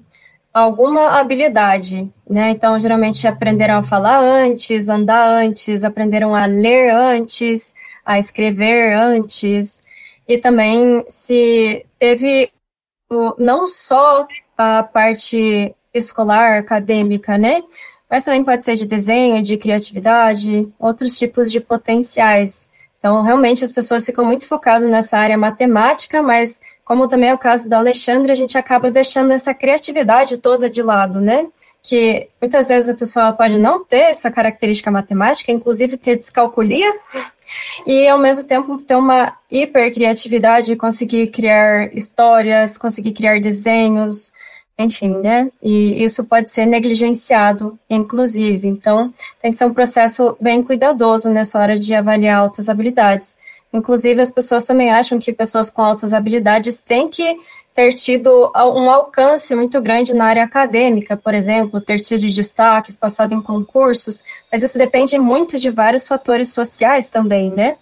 alguma 0.58 1.20
habilidade, 1.20 2.12
né? 2.28 2.50
Então, 2.50 2.80
geralmente 2.80 3.28
aprenderam 3.28 3.78
a 3.78 3.84
falar 3.84 4.20
antes, 4.20 4.90
andar 4.90 5.28
antes, 5.28 5.84
aprenderam 5.84 6.34
a 6.34 6.46
ler 6.48 6.90
antes, 6.90 7.76
a 8.04 8.18
escrever 8.18 8.94
antes, 8.94 9.86
e 10.28 10.38
também 10.40 11.06
se 11.08 11.86
teve 12.00 12.52
não 13.38 13.68
só 13.68 14.28
a 14.58 14.82
parte 14.82 15.76
escolar, 15.94 16.58
acadêmica, 16.58 17.38
né? 17.38 17.62
Mas 18.10 18.26
também 18.26 18.44
pode 18.44 18.64
ser 18.64 18.76
de 18.76 18.88
desenho, 18.88 19.44
de 19.44 19.58
criatividade, 19.58 20.68
outros 20.80 21.18
tipos 21.18 21.52
de 21.52 21.60
potenciais. 21.60 22.70
Então, 23.00 23.22
realmente, 23.22 23.64
as 23.64 23.72
pessoas 23.72 24.06
ficam 24.06 24.26
muito 24.26 24.46
focadas 24.46 24.90
nessa 24.90 25.18
área 25.18 25.38
matemática, 25.38 26.22
mas, 26.22 26.62
como 26.84 27.08
também 27.08 27.30
é 27.30 27.34
o 27.34 27.38
caso 27.38 27.70
da 27.70 27.78
Alexandre, 27.78 28.32
a 28.32 28.36
gente 28.36 28.58
acaba 28.58 28.90
deixando 28.90 29.32
essa 29.32 29.54
criatividade 29.54 30.40
toda 30.40 30.70
de 30.70 30.82
lado, 30.82 31.22
né? 31.22 31.46
Que 31.82 32.28
muitas 32.42 32.70
vezes 32.70 32.90
a 32.90 32.96
pessoa 32.96 33.32
pode 33.32 33.60
não 33.60 33.86
ter 33.86 34.10
essa 34.10 34.32
característica 34.32 34.90
matemática, 34.90 35.52
inclusive 35.52 35.96
ter 35.96 36.18
descalculia, 36.18 36.92
e 37.86 38.08
ao 38.08 38.18
mesmo 38.18 38.44
tempo 38.44 38.78
ter 38.80 38.96
uma 38.96 39.38
hipercriatividade, 39.50 40.76
conseguir 40.76 41.28
criar 41.28 41.96
histórias, 41.96 42.78
conseguir 42.78 43.14
criar 43.14 43.40
desenhos, 43.40 44.34
né? 45.22 45.50
E 45.62 46.04
isso 46.04 46.24
pode 46.26 46.50
ser 46.52 46.66
negligenciado, 46.66 47.78
inclusive. 47.90 48.68
Então, 48.68 49.12
tem 49.42 49.50
que 49.50 49.58
ser 49.58 49.66
um 49.66 49.74
processo 49.74 50.38
bem 50.40 50.62
cuidadoso 50.62 51.30
nessa 51.30 51.60
hora 51.60 51.80
de 51.80 51.96
avaliar 51.96 52.40
altas 52.40 52.70
habilidades. 52.70 53.40
Inclusive, 53.74 54.22
as 54.22 54.32
pessoas 54.32 54.66
também 54.66 54.92
acham 54.92 55.20
que 55.20 55.34
pessoas 55.34 55.70
com 55.70 55.82
altas 55.82 56.14
habilidades 56.14 56.80
têm 56.80 57.10
que 57.10 57.38
ter 57.76 57.94
tido 57.94 58.30
um 58.56 58.90
alcance 58.90 59.54
muito 59.56 59.82
grande 59.82 60.14
na 60.14 60.26
área 60.26 60.44
acadêmica, 60.44 61.18
por 61.18 61.34
exemplo, 61.34 61.82
ter 61.82 62.00
tido 62.00 62.28
destaques, 62.28 62.98
passado 62.98 63.34
em 63.34 63.42
concursos, 63.42 64.24
mas 64.52 64.64
isso 64.64 64.78
depende 64.78 65.18
muito 65.20 65.60
de 65.60 65.70
vários 65.70 66.08
fatores 66.08 66.54
sociais 66.54 67.10
também, 67.10 67.52
né? 67.52 67.78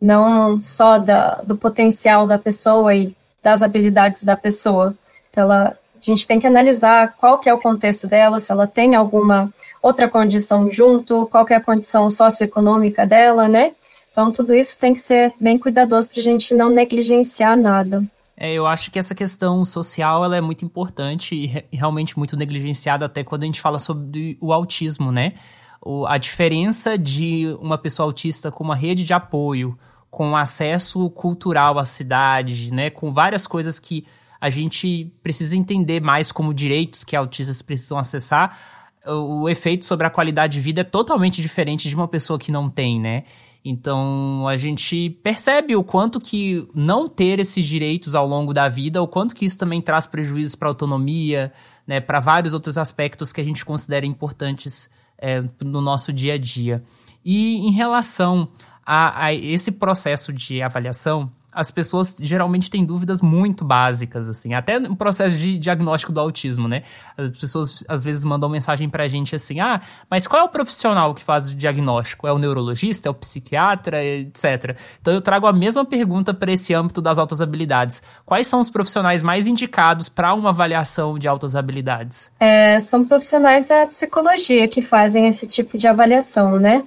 Não 0.00 0.60
só 0.60 0.98
da, 0.98 1.36
do 1.36 1.56
potencial 1.56 2.26
da 2.26 2.38
pessoa 2.38 2.94
e 2.94 3.16
das 3.42 3.62
habilidades 3.62 4.22
da 4.22 4.36
pessoa. 4.36 4.94
Ela 5.34 5.78
a 6.00 6.04
gente 6.04 6.26
tem 6.26 6.38
que 6.38 6.46
analisar 6.46 7.14
qual 7.16 7.38
que 7.38 7.48
é 7.48 7.54
o 7.54 7.58
contexto 7.58 8.06
dela, 8.06 8.40
se 8.40 8.52
ela 8.52 8.66
tem 8.66 8.94
alguma 8.94 9.52
outra 9.82 10.08
condição 10.08 10.70
junto, 10.70 11.26
qual 11.26 11.44
que 11.44 11.52
é 11.52 11.56
a 11.56 11.60
condição 11.60 12.08
socioeconômica 12.08 13.06
dela, 13.06 13.48
né? 13.48 13.72
Então, 14.10 14.32
tudo 14.32 14.54
isso 14.54 14.78
tem 14.78 14.92
que 14.92 14.98
ser 14.98 15.32
bem 15.40 15.58
cuidadoso 15.58 16.10
para 16.10 16.20
a 16.20 16.24
gente 16.24 16.54
não 16.54 16.70
negligenciar 16.70 17.56
nada. 17.56 18.04
É, 18.36 18.52
eu 18.52 18.66
acho 18.66 18.90
que 18.90 18.98
essa 18.98 19.14
questão 19.14 19.64
social 19.64 20.24
ela 20.24 20.36
é 20.36 20.40
muito 20.40 20.64
importante 20.64 21.34
e, 21.34 21.46
re 21.46 21.64
realmente 21.72 22.16
muito 22.16 22.36
negligenciada 22.36 23.06
até 23.06 23.24
quando 23.24 23.42
a 23.42 23.46
gente 23.46 23.60
fala 23.60 23.80
sobre 23.80 24.38
o 24.40 24.52
autismo, 24.52 25.10
né? 25.10 25.34
O, 25.80 26.06
a 26.06 26.18
diferença 26.18 26.96
de 26.96 27.56
uma 27.60 27.76
pessoa 27.76 28.06
autista 28.06 28.50
com 28.50 28.62
uma 28.62 28.76
rede 28.76 29.04
de 29.04 29.12
apoio, 29.12 29.76
com 30.10 30.36
acesso 30.36 31.10
cultural 31.10 31.78
à 31.78 31.84
cidade, 31.84 32.72
né? 32.72 32.90
Com 32.90 33.12
várias 33.12 33.46
coisas 33.46 33.80
que 33.80 34.06
a 34.40 34.50
gente 34.50 35.12
precisa 35.22 35.56
entender 35.56 36.00
mais 36.00 36.30
como 36.30 36.54
direitos 36.54 37.04
que 37.04 37.16
autistas 37.16 37.62
precisam 37.62 37.98
acessar. 37.98 38.58
O, 39.06 39.42
o 39.42 39.48
efeito 39.48 39.84
sobre 39.84 40.06
a 40.06 40.10
qualidade 40.10 40.54
de 40.54 40.60
vida 40.60 40.82
é 40.82 40.84
totalmente 40.84 41.42
diferente 41.42 41.88
de 41.88 41.94
uma 41.94 42.08
pessoa 42.08 42.38
que 42.38 42.52
não 42.52 42.68
tem, 42.68 43.00
né? 43.00 43.24
Então 43.64 44.46
a 44.46 44.56
gente 44.56 45.10
percebe 45.22 45.74
o 45.76 45.82
quanto 45.82 46.20
que 46.20 46.66
não 46.74 47.08
ter 47.08 47.38
esses 47.38 47.66
direitos 47.66 48.14
ao 48.14 48.26
longo 48.26 48.54
da 48.54 48.68
vida, 48.68 49.02
o 49.02 49.08
quanto 49.08 49.34
que 49.34 49.44
isso 49.44 49.58
também 49.58 49.80
traz 49.80 50.06
prejuízos 50.06 50.54
para 50.54 50.68
a 50.68 50.70
autonomia, 50.70 51.52
né, 51.86 52.00
para 52.00 52.20
vários 52.20 52.54
outros 52.54 52.78
aspectos 52.78 53.32
que 53.32 53.40
a 53.40 53.44
gente 53.44 53.64
considera 53.64 54.06
importantes 54.06 54.88
é, 55.18 55.42
no 55.60 55.80
nosso 55.80 56.12
dia 56.12 56.34
a 56.34 56.38
dia. 56.38 56.82
E 57.24 57.56
em 57.56 57.72
relação 57.72 58.48
a, 58.86 59.26
a 59.26 59.34
esse 59.34 59.72
processo 59.72 60.32
de 60.32 60.62
avaliação, 60.62 61.30
as 61.52 61.70
pessoas 61.70 62.16
geralmente 62.20 62.70
têm 62.70 62.84
dúvidas 62.84 63.22
muito 63.22 63.64
básicas, 63.64 64.28
assim, 64.28 64.54
até 64.54 64.78
no 64.78 64.94
processo 64.94 65.36
de 65.36 65.58
diagnóstico 65.58 66.12
do 66.12 66.20
autismo, 66.20 66.68
né? 66.68 66.82
As 67.16 67.38
pessoas 67.38 67.84
às 67.88 68.04
vezes 68.04 68.24
mandam 68.24 68.48
mensagem 68.48 68.88
pra 68.88 69.08
gente 69.08 69.34
assim: 69.34 69.58
ah, 69.60 69.80
mas 70.10 70.26
qual 70.26 70.42
é 70.42 70.44
o 70.44 70.48
profissional 70.48 71.14
que 71.14 71.22
faz 71.22 71.50
o 71.50 71.54
diagnóstico? 71.54 72.26
É 72.26 72.32
o 72.32 72.38
neurologista? 72.38 73.08
É 73.08 73.10
o 73.10 73.14
psiquiatra? 73.14 74.04
Etc. 74.04 74.76
Então 75.00 75.14
eu 75.14 75.20
trago 75.20 75.46
a 75.46 75.52
mesma 75.52 75.84
pergunta 75.84 76.34
para 76.34 76.52
esse 76.52 76.74
âmbito 76.74 77.00
das 77.00 77.18
altas 77.18 77.40
habilidades. 77.40 78.02
Quais 78.26 78.46
são 78.46 78.60
os 78.60 78.70
profissionais 78.70 79.22
mais 79.22 79.46
indicados 79.46 80.08
para 80.08 80.34
uma 80.34 80.50
avaliação 80.50 81.18
de 81.18 81.26
altas 81.26 81.56
habilidades? 81.56 82.30
É, 82.38 82.78
são 82.78 83.04
profissionais 83.04 83.68
da 83.68 83.86
psicologia 83.86 84.68
que 84.68 84.82
fazem 84.82 85.26
esse 85.26 85.46
tipo 85.46 85.78
de 85.78 85.88
avaliação, 85.88 86.58
né? 86.58 86.84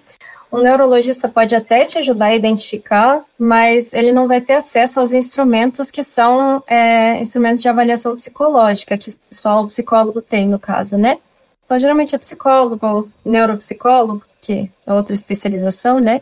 O 0.52 0.58
neurologista 0.58 1.30
pode 1.30 1.56
até 1.56 1.86
te 1.86 1.98
ajudar 1.98 2.26
a 2.26 2.36
identificar, 2.36 3.22
mas 3.40 3.94
ele 3.94 4.12
não 4.12 4.28
vai 4.28 4.42
ter 4.42 4.54
acesso 4.54 5.00
aos 5.00 5.14
instrumentos 5.14 5.90
que 5.90 6.04
são 6.04 6.62
é, 6.68 7.22
instrumentos 7.22 7.62
de 7.62 7.70
avaliação 7.70 8.16
psicológica, 8.16 8.98
que 8.98 9.10
só 9.30 9.62
o 9.62 9.68
psicólogo 9.68 10.22
tem, 10.22 10.50
no 10.50 10.60
caso, 10.60 10.98
né? 10.98 11.20
Então, 11.66 11.80
geralmente 11.80 12.14
é 12.14 12.18
psicólogo, 12.18 13.10
neuropsicólogo, 13.24 14.24
que 14.42 14.70
é 14.86 14.94
outra 14.94 15.14
especialização, 15.14 16.02
né? 16.02 16.20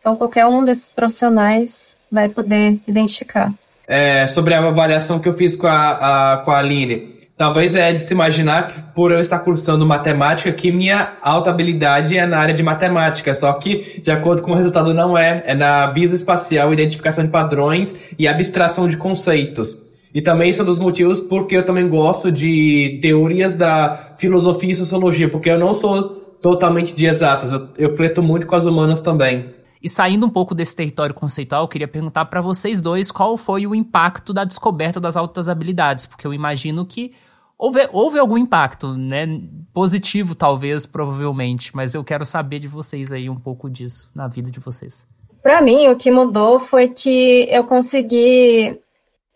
Então, 0.00 0.16
qualquer 0.16 0.46
um 0.46 0.64
desses 0.64 0.90
profissionais 0.90 1.96
vai 2.10 2.28
poder 2.28 2.80
identificar. 2.86 3.52
É, 3.86 4.26
sobre 4.26 4.54
a 4.54 4.58
avaliação 4.58 5.20
que 5.20 5.28
eu 5.28 5.34
fiz 5.34 5.54
com 5.54 5.68
a, 5.68 6.32
a, 6.32 6.36
com 6.38 6.50
a 6.50 6.58
Aline, 6.58 7.17
Talvez 7.38 7.72
é 7.76 7.92
de 7.92 8.00
se 8.00 8.12
imaginar 8.12 8.66
que 8.66 8.82
por 8.92 9.12
eu 9.12 9.20
estar 9.20 9.38
cursando 9.38 9.86
matemática, 9.86 10.50
que 10.50 10.72
minha 10.72 11.12
alta 11.22 11.50
habilidade 11.50 12.18
é 12.18 12.26
na 12.26 12.36
área 12.36 12.52
de 12.52 12.64
matemática, 12.64 13.32
só 13.32 13.52
que, 13.52 14.00
de 14.02 14.10
acordo 14.10 14.42
com 14.42 14.50
o 14.50 14.54
resultado, 14.56 14.92
não 14.92 15.16
é. 15.16 15.44
É 15.46 15.54
na 15.54 15.86
bisoespacial, 15.86 16.72
identificação 16.72 17.22
de 17.22 17.30
padrões 17.30 17.94
e 18.18 18.26
abstração 18.26 18.88
de 18.88 18.96
conceitos. 18.96 19.80
E 20.12 20.20
também 20.20 20.50
isso 20.50 20.62
é 20.62 20.64
um 20.64 20.66
dos 20.66 20.80
motivos 20.80 21.20
porque 21.20 21.56
eu 21.56 21.64
também 21.64 21.88
gosto 21.88 22.32
de 22.32 22.98
teorias 23.00 23.54
da 23.54 24.16
filosofia 24.18 24.72
e 24.72 24.74
sociologia, 24.74 25.28
porque 25.28 25.48
eu 25.48 25.60
não 25.60 25.74
sou 25.74 26.02
totalmente 26.42 26.96
de 26.96 27.06
exatas, 27.06 27.52
eu, 27.52 27.68
eu 27.78 27.96
fleto 27.96 28.20
muito 28.20 28.48
com 28.48 28.56
as 28.56 28.64
humanas 28.64 29.00
também. 29.00 29.54
E 29.80 29.88
saindo 29.88 30.26
um 30.26 30.30
pouco 30.30 30.56
desse 30.56 30.74
território 30.74 31.14
conceitual, 31.14 31.62
eu 31.62 31.68
queria 31.68 31.86
perguntar 31.86 32.24
para 32.24 32.40
vocês 32.40 32.80
dois 32.80 33.12
qual 33.12 33.36
foi 33.36 33.64
o 33.64 33.76
impacto 33.76 34.32
da 34.32 34.44
descoberta 34.44 34.98
das 34.98 35.16
altas 35.16 35.48
habilidades, 35.48 36.04
porque 36.04 36.26
eu 36.26 36.34
imagino 36.34 36.84
que 36.84 37.12
houve, 37.58 37.88
houve 37.92 38.18
algum 38.18 38.38
impacto, 38.38 38.96
né? 38.96 39.26
Positivo, 39.74 40.34
talvez, 40.34 40.86
provavelmente, 40.86 41.74
mas 41.74 41.94
eu 41.94 42.04
quero 42.04 42.24
saber 42.24 42.60
de 42.60 42.68
vocês 42.68 43.12
aí 43.12 43.28
um 43.28 43.38
pouco 43.38 43.68
disso 43.68 44.10
na 44.14 44.28
vida 44.28 44.50
de 44.50 44.60
vocês. 44.60 45.06
Para 45.42 45.60
mim, 45.60 45.88
o 45.88 45.96
que 45.96 46.10
mudou 46.10 46.58
foi 46.58 46.88
que 46.88 47.48
eu 47.50 47.64
consegui 47.64 48.80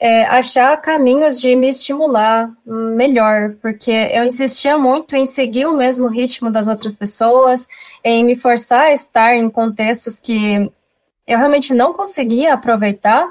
é, 0.01 0.25
achar 0.25 0.77
caminhos 0.79 1.41
de 1.41 1.55
me 1.55 1.69
estimular 1.69 2.51
melhor, 2.67 3.55
porque 3.63 3.91
eu 3.91 4.25
insistia 4.25 4.77
muito 4.77 5.15
em 5.15 5.25
seguir 5.25 5.67
o 5.67 5.77
mesmo 5.77 6.09
ritmo 6.09 6.51
das 6.51 6.67
outras 6.67 6.97
pessoas, 6.97 7.69
em 8.03 8.25
me 8.25 8.35
forçar 8.35 8.87
a 8.87 8.93
estar 8.93 9.37
em 9.37 9.49
contextos 9.49 10.19
que 10.19 10.71
eu 11.25 11.39
realmente 11.39 11.73
não 11.73 11.93
conseguia 11.93 12.55
aproveitar. 12.55 13.29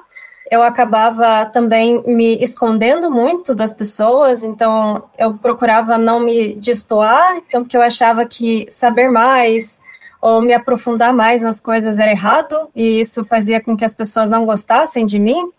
Eu 0.52 0.62
acabava 0.62 1.46
também 1.46 2.04
me 2.06 2.36
escondendo 2.44 3.10
muito 3.10 3.56
das 3.56 3.74
pessoas, 3.74 4.44
então 4.44 5.02
eu 5.18 5.38
procurava 5.38 5.98
não 5.98 6.20
me 6.20 6.56
destoar, 6.56 7.38
então 7.38 7.64
porque 7.64 7.78
eu 7.78 7.82
achava 7.82 8.26
que 8.26 8.68
saber 8.70 9.10
mais 9.10 9.80
ou 10.22 10.42
me 10.42 10.54
aprofundar 10.54 11.14
mais 11.14 11.42
nas 11.42 11.62
coisas 11.62 12.00
era 12.00 12.12
errado, 12.12 12.70
e 12.76 13.00
isso 13.00 13.24
fazia 13.24 13.62
com 13.62 13.78
que 13.78 13.86
as 13.86 13.96
pessoas 13.96 14.30
não 14.30 14.46
gostassem 14.46 15.06
de 15.06 15.18
mim. 15.18 15.50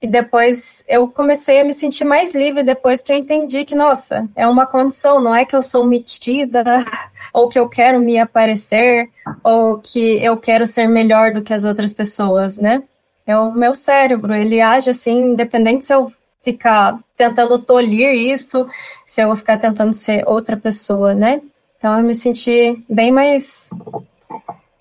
E 0.00 0.06
depois 0.06 0.84
eu 0.86 1.08
comecei 1.08 1.60
a 1.60 1.64
me 1.64 1.72
sentir 1.72 2.04
mais 2.04 2.32
livre 2.32 2.62
depois 2.62 3.02
que 3.02 3.12
eu 3.12 3.16
entendi 3.16 3.64
que, 3.64 3.74
nossa, 3.74 4.28
é 4.36 4.46
uma 4.46 4.64
condição, 4.66 5.20
não 5.20 5.34
é 5.34 5.44
que 5.44 5.56
eu 5.56 5.62
sou 5.62 5.84
metida, 5.84 6.62
ou 7.34 7.48
que 7.48 7.58
eu 7.58 7.68
quero 7.68 7.98
me 7.98 8.16
aparecer, 8.16 9.10
ou 9.42 9.78
que 9.78 10.24
eu 10.24 10.36
quero 10.36 10.66
ser 10.66 10.86
melhor 10.86 11.32
do 11.32 11.42
que 11.42 11.52
as 11.52 11.64
outras 11.64 11.92
pessoas, 11.92 12.58
né? 12.58 12.84
É 13.26 13.36
o 13.36 13.52
meu 13.52 13.74
cérebro, 13.74 14.32
ele 14.32 14.60
age 14.60 14.90
assim, 14.90 15.32
independente 15.32 15.84
se 15.84 15.92
eu 15.92 16.06
ficar 16.42 17.00
tentando 17.16 17.58
tolir 17.58 18.14
isso, 18.14 18.66
se 19.04 19.20
eu 19.20 19.34
ficar 19.34 19.58
tentando 19.58 19.92
ser 19.92 20.22
outra 20.26 20.56
pessoa, 20.56 21.12
né? 21.12 21.40
Então 21.76 21.98
eu 21.98 22.04
me 22.04 22.14
senti 22.14 22.82
bem 22.88 23.10
mais 23.10 23.70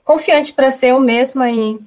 confiante 0.03 0.53
para 0.53 0.69
ser 0.69 0.91
eu 0.91 0.99
mesma 0.99 1.49
e 1.49 1.79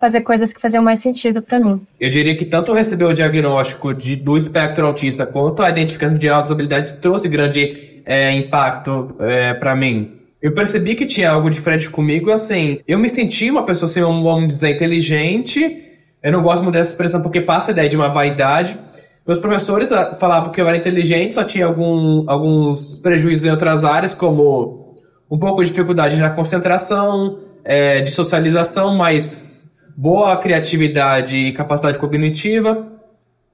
fazer 0.00 0.22
coisas 0.22 0.52
que 0.52 0.60
faziam 0.60 0.82
mais 0.82 0.98
sentido 0.98 1.42
para 1.42 1.60
mim. 1.60 1.86
Eu 2.00 2.10
diria 2.10 2.36
que 2.36 2.46
tanto 2.46 2.72
receber 2.72 3.04
o 3.04 3.12
diagnóstico 3.12 3.94
de, 3.94 4.16
do 4.16 4.36
espectro 4.36 4.86
autista 4.86 5.26
quanto 5.26 5.62
a 5.62 5.70
identificação 5.70 6.16
de 6.16 6.28
altas 6.28 6.50
habilidades 6.50 6.92
trouxe 6.92 7.28
grande 7.28 8.02
é, 8.06 8.32
impacto 8.32 9.14
é, 9.20 9.54
para 9.54 9.76
mim. 9.76 10.19
Eu 10.42 10.52
percebi 10.54 10.94
que 10.94 11.06
tinha 11.06 11.30
algo 11.30 11.50
diferente 11.50 11.90
comigo, 11.90 12.30
assim, 12.30 12.80
eu 12.88 12.98
me 12.98 13.10
senti 13.10 13.50
uma 13.50 13.64
pessoa, 13.64 13.90
assim, 13.90 14.00
vamos 14.00 14.48
dizer, 14.48 14.70
inteligente, 14.70 15.84
eu 16.22 16.32
não 16.32 16.42
gosto 16.42 16.62
muito 16.62 16.74
dessa 16.74 16.90
expressão 16.90 17.20
porque 17.20 17.42
passa 17.42 17.70
a 17.70 17.72
ideia 17.72 17.88
de 17.88 17.96
uma 17.96 18.08
vaidade, 18.08 18.78
meus 19.26 19.38
professores 19.38 19.92
ah, 19.92 20.16
falavam 20.18 20.50
que 20.50 20.60
eu 20.60 20.66
era 20.66 20.76
inteligente, 20.76 21.34
só 21.34 21.44
tinha 21.44 21.66
algum, 21.66 22.24
alguns 22.26 22.96
prejuízos 22.96 23.44
em 23.44 23.50
outras 23.50 23.84
áreas, 23.84 24.14
como 24.14 24.96
um 25.30 25.38
pouco 25.38 25.62
de 25.62 25.70
dificuldade 25.70 26.16
na 26.16 26.30
concentração, 26.30 27.38
é, 27.62 28.00
de 28.00 28.10
socialização, 28.10 28.96
mas 28.96 29.72
boa 29.96 30.36
criatividade 30.38 31.36
e 31.36 31.52
capacidade 31.52 31.98
cognitiva. 31.98 32.99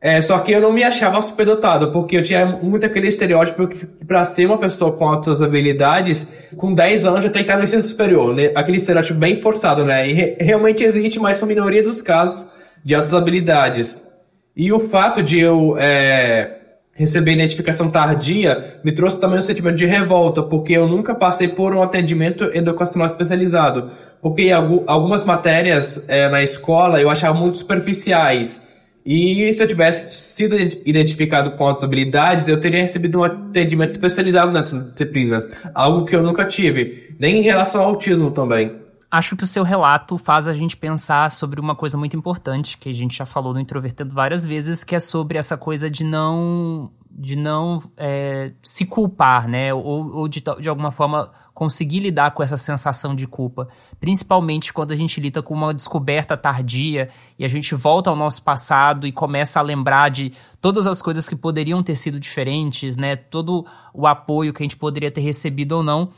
É, 0.00 0.20
só 0.20 0.38
que 0.40 0.52
eu 0.52 0.60
não 0.60 0.72
me 0.72 0.84
achava 0.84 1.20
superdotado, 1.22 1.90
porque 1.90 2.18
eu 2.18 2.22
tinha 2.22 2.44
muito 2.44 2.84
aquele 2.84 3.08
estereótipo 3.08 3.66
que 3.66 3.86
para 4.04 4.24
ser 4.26 4.46
uma 4.46 4.58
pessoa 4.58 4.92
com 4.92 5.08
altas 5.08 5.40
habilidades, 5.40 6.32
com 6.56 6.74
10 6.74 7.06
anos 7.06 7.24
já 7.24 7.30
tem 7.30 7.42
que 7.42 7.48
estar 7.48 7.56
no 7.56 7.64
ensino 7.64 7.82
superior, 7.82 8.34
né? 8.34 8.52
Aquele 8.54 8.76
estereótipo 8.76 9.18
bem 9.18 9.40
forçado, 9.40 9.84
né? 9.84 10.06
E 10.08 10.12
re 10.12 10.36
realmente 10.38 10.84
existe, 10.84 11.18
mas 11.18 11.38
são 11.38 11.48
minoria 11.48 11.82
dos 11.82 12.02
casos 12.02 12.46
de 12.84 12.94
altas 12.94 13.14
habilidades. 13.14 14.06
E 14.54 14.70
o 14.72 14.80
fato 14.80 15.22
de 15.22 15.40
eu 15.40 15.76
é, 15.78 16.56
receber 16.92 17.32
identificação 17.32 17.90
tardia 17.90 18.78
me 18.84 18.92
trouxe 18.92 19.20
também 19.20 19.38
um 19.38 19.42
sentimento 19.42 19.76
de 19.76 19.86
revolta, 19.86 20.42
porque 20.42 20.74
eu 20.74 20.86
nunca 20.88 21.14
passei 21.14 21.48
por 21.48 21.74
um 21.74 21.82
atendimento 21.82 22.44
educacional 22.54 23.06
especializado. 23.06 23.90
Porque 24.20 24.50
algumas 24.50 25.24
matérias 25.24 26.04
é, 26.08 26.28
na 26.28 26.42
escola 26.42 27.00
eu 27.00 27.10
achava 27.10 27.38
muito 27.38 27.58
superficiais. 27.58 28.65
E 29.06 29.54
se 29.54 29.62
eu 29.62 29.68
tivesse 29.68 30.12
sido 30.16 30.56
identificado 30.84 31.52
com 31.52 31.62
outras 31.62 31.84
habilidades, 31.84 32.48
eu 32.48 32.58
teria 32.58 32.82
recebido 32.82 33.20
um 33.20 33.22
atendimento 33.22 33.90
especializado 33.90 34.50
nessas 34.50 34.90
disciplinas, 34.90 35.48
algo 35.72 36.04
que 36.04 36.16
eu 36.16 36.24
nunca 36.24 36.44
tive, 36.44 37.14
nem 37.16 37.38
em 37.38 37.42
relação 37.42 37.82
ao 37.82 37.90
autismo 37.90 38.32
também. 38.32 38.74
Acho 39.08 39.36
que 39.36 39.44
o 39.44 39.46
seu 39.46 39.62
relato 39.62 40.18
faz 40.18 40.48
a 40.48 40.52
gente 40.52 40.76
pensar 40.76 41.30
sobre 41.30 41.60
uma 41.60 41.76
coisa 41.76 41.96
muito 41.96 42.16
importante 42.16 42.76
que 42.76 42.88
a 42.88 42.92
gente 42.92 43.16
já 43.16 43.24
falou 43.24 43.54
no 43.54 43.60
Introvertendo 43.60 44.12
várias 44.12 44.44
vezes, 44.44 44.82
que 44.82 44.96
é 44.96 44.98
sobre 44.98 45.38
essa 45.38 45.56
coisa 45.56 45.88
de 45.88 46.02
não 46.02 46.90
de 47.18 47.34
não 47.34 47.82
é, 47.96 48.52
se 48.62 48.84
culpar, 48.84 49.48
né? 49.48 49.72
Ou, 49.72 50.16
ou 50.16 50.28
de, 50.28 50.42
de 50.60 50.68
alguma 50.68 50.90
forma 50.90 51.30
conseguir 51.56 52.00
lidar 52.00 52.32
com 52.32 52.42
essa 52.42 52.58
sensação 52.58 53.16
de 53.16 53.26
culpa, 53.26 53.66
principalmente 53.98 54.74
quando 54.74 54.92
a 54.92 54.96
gente 54.96 55.18
lida 55.18 55.42
com 55.42 55.54
uma 55.54 55.72
descoberta 55.72 56.36
tardia 56.36 57.08
e 57.38 57.46
a 57.46 57.48
gente 57.48 57.74
volta 57.74 58.10
ao 58.10 58.14
nosso 58.14 58.42
passado 58.42 59.06
e 59.06 59.10
começa 59.10 59.58
a 59.58 59.62
lembrar 59.62 60.10
de 60.10 60.34
todas 60.60 60.86
as 60.86 61.00
coisas 61.00 61.26
que 61.26 61.34
poderiam 61.34 61.82
ter 61.82 61.96
sido 61.96 62.20
diferentes, 62.20 62.98
né? 62.98 63.16
Todo 63.16 63.64
o 63.94 64.06
apoio 64.06 64.52
que 64.52 64.62
a 64.62 64.64
gente 64.64 64.76
poderia 64.76 65.10
ter 65.10 65.22
recebido 65.22 65.78
ou 65.78 65.82
não. 65.82 66.10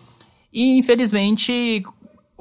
E 0.52 0.76
infelizmente, 0.76 1.84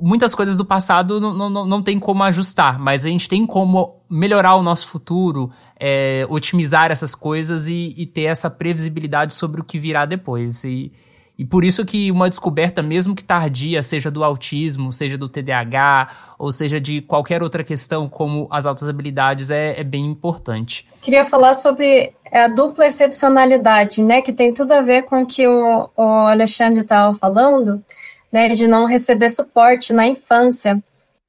muitas 0.01 0.33
coisas 0.33 0.57
do 0.57 0.65
passado 0.65 1.21
não, 1.21 1.51
não, 1.51 1.67
não 1.67 1.83
tem 1.83 1.99
como 1.99 2.23
ajustar, 2.23 2.79
mas 2.79 3.05
a 3.05 3.09
gente 3.09 3.29
tem 3.29 3.45
como 3.45 4.01
melhorar 4.09 4.55
o 4.55 4.63
nosso 4.63 4.87
futuro, 4.87 5.51
é, 5.79 6.25
otimizar 6.31 6.89
essas 6.89 7.13
coisas 7.13 7.67
e, 7.67 7.93
e, 7.95 8.07
ter 8.07 8.23
essa 8.23 8.49
previsibilidade 8.49 9.35
sobre 9.35 9.61
o 9.61 9.63
que 9.63 9.77
virá 9.77 10.03
depois. 10.03 10.63
E, 10.63 10.91
e 11.37 11.45
por 11.45 11.63
isso 11.63 11.85
que 11.85 12.11
uma 12.11 12.27
descoberta, 12.27 12.81
mesmo 12.81 13.15
que 13.15 13.23
tardia, 13.23 13.83
seja 13.83 14.09
do 14.09 14.23
autismo, 14.23 14.91
seja 14.91 15.17
do 15.17 15.29
TDAH, 15.29 16.35
ou 16.39 16.51
seja 16.51 16.81
de 16.81 17.01
qualquer 17.01 17.43
outra 17.43 17.63
questão 17.63 18.09
como 18.09 18.47
as 18.49 18.65
altas 18.65 18.89
habilidades, 18.89 19.51
é, 19.51 19.79
é 19.79 19.83
bem 19.83 20.05
importante. 20.05 20.87
Queria 21.01 21.25
falar 21.25 21.53
sobre 21.53 22.13
a 22.31 22.47
dupla 22.47 22.87
excepcionalidade, 22.87 24.01
né, 24.01 24.21
que 24.21 24.33
tem 24.33 24.53
tudo 24.53 24.71
a 24.71 24.81
ver 24.81 25.03
com 25.03 25.21
o 25.21 25.25
que 25.25 25.47
o, 25.47 25.89
o 25.95 26.03
Alexandre 26.03 26.81
estava 26.81 27.15
falando, 27.15 27.83
né, 28.31 28.49
de 28.49 28.67
não 28.67 28.85
receber 28.85 29.29
suporte 29.29 29.93
na 29.93 30.07
infância 30.07 30.81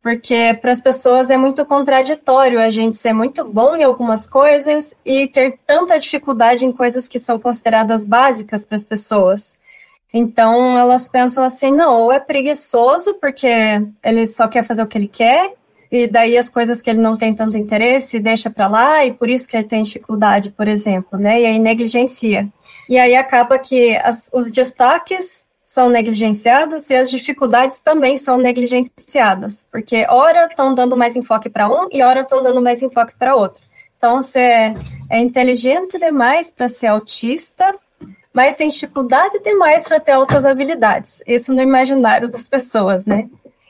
porque 0.02 0.56
para 0.62 0.70
as 0.70 0.80
pessoas 0.80 1.28
é 1.28 1.36
muito 1.36 1.66
contraditório 1.66 2.60
a 2.60 2.70
gente 2.70 2.96
ser 2.96 3.12
muito 3.12 3.44
bom 3.44 3.76
em 3.76 3.82
algumas 3.82 4.26
coisas 4.26 4.98
e 5.04 5.26
ter 5.28 5.58
tanta 5.66 5.98
dificuldade 5.98 6.64
em 6.64 6.72
coisas 6.72 7.08
que 7.08 7.18
são 7.18 7.38
consideradas 7.38 8.06
básicas 8.06 8.64
para 8.64 8.76
as 8.76 8.84
pessoas. 8.84 9.58
Então 10.12 10.78
elas 10.78 11.08
pensam 11.08 11.44
assim, 11.44 11.70
não, 11.70 12.02
ou 12.02 12.12
é 12.12 12.18
preguiçoso 12.18 13.14
porque 13.14 13.48
ele 14.02 14.26
só 14.26 14.48
quer 14.48 14.64
fazer 14.64 14.82
o 14.82 14.86
que 14.86 14.96
ele 14.96 15.08
quer, 15.08 15.52
e 15.90 16.06
daí 16.06 16.36
as 16.36 16.48
coisas 16.48 16.82
que 16.82 16.90
ele 16.90 17.00
não 17.00 17.16
tem 17.16 17.34
tanto 17.34 17.56
interesse 17.56 18.18
deixa 18.18 18.50
para 18.50 18.68
lá, 18.68 19.04
e 19.04 19.12
por 19.12 19.28
isso 19.28 19.48
que 19.48 19.56
ele 19.56 19.66
tem 19.66 19.82
dificuldade, 19.82 20.50
por 20.50 20.68
exemplo, 20.68 21.18
né? 21.18 21.40
E 21.40 21.46
aí 21.46 21.58
negligencia. 21.58 22.48
E 22.88 22.98
aí 22.98 23.16
acaba 23.16 23.58
que 23.58 23.96
as, 23.96 24.30
os 24.32 24.50
destaques 24.50 25.48
são 25.60 25.90
negligenciados 25.90 26.88
e 26.88 26.96
as 26.96 27.10
dificuldades 27.10 27.78
também 27.80 28.16
são 28.16 28.38
negligenciadas, 28.38 29.66
porque 29.70 30.06
ora 30.08 30.46
estão 30.46 30.74
dando 30.74 30.96
mais 30.96 31.14
enfoque 31.14 31.50
para 31.50 31.68
um 31.68 31.88
e 31.92 32.02
ora 32.02 32.22
estão 32.22 32.42
dando 32.42 32.62
mais 32.62 32.82
enfoque 32.82 33.14
para 33.18 33.36
outro. 33.36 33.62
Então, 33.98 34.20
você 34.20 34.74
é 35.10 35.20
inteligente 35.20 35.98
demais 35.98 36.50
para 36.50 36.68
ser 36.68 36.86
autista, 36.86 37.74
mas 38.32 38.56
tem 38.56 38.68
dificuldade 38.68 39.38
demais 39.42 39.86
para 39.86 40.00
ter 40.00 40.16
outras 40.16 40.46
habilidades. 40.46 41.22
Isso 41.26 41.52
no 41.52 41.62
imaginário 41.62 42.28
das 42.28 42.48
pessoas, 42.48 43.04
né? 43.04 43.28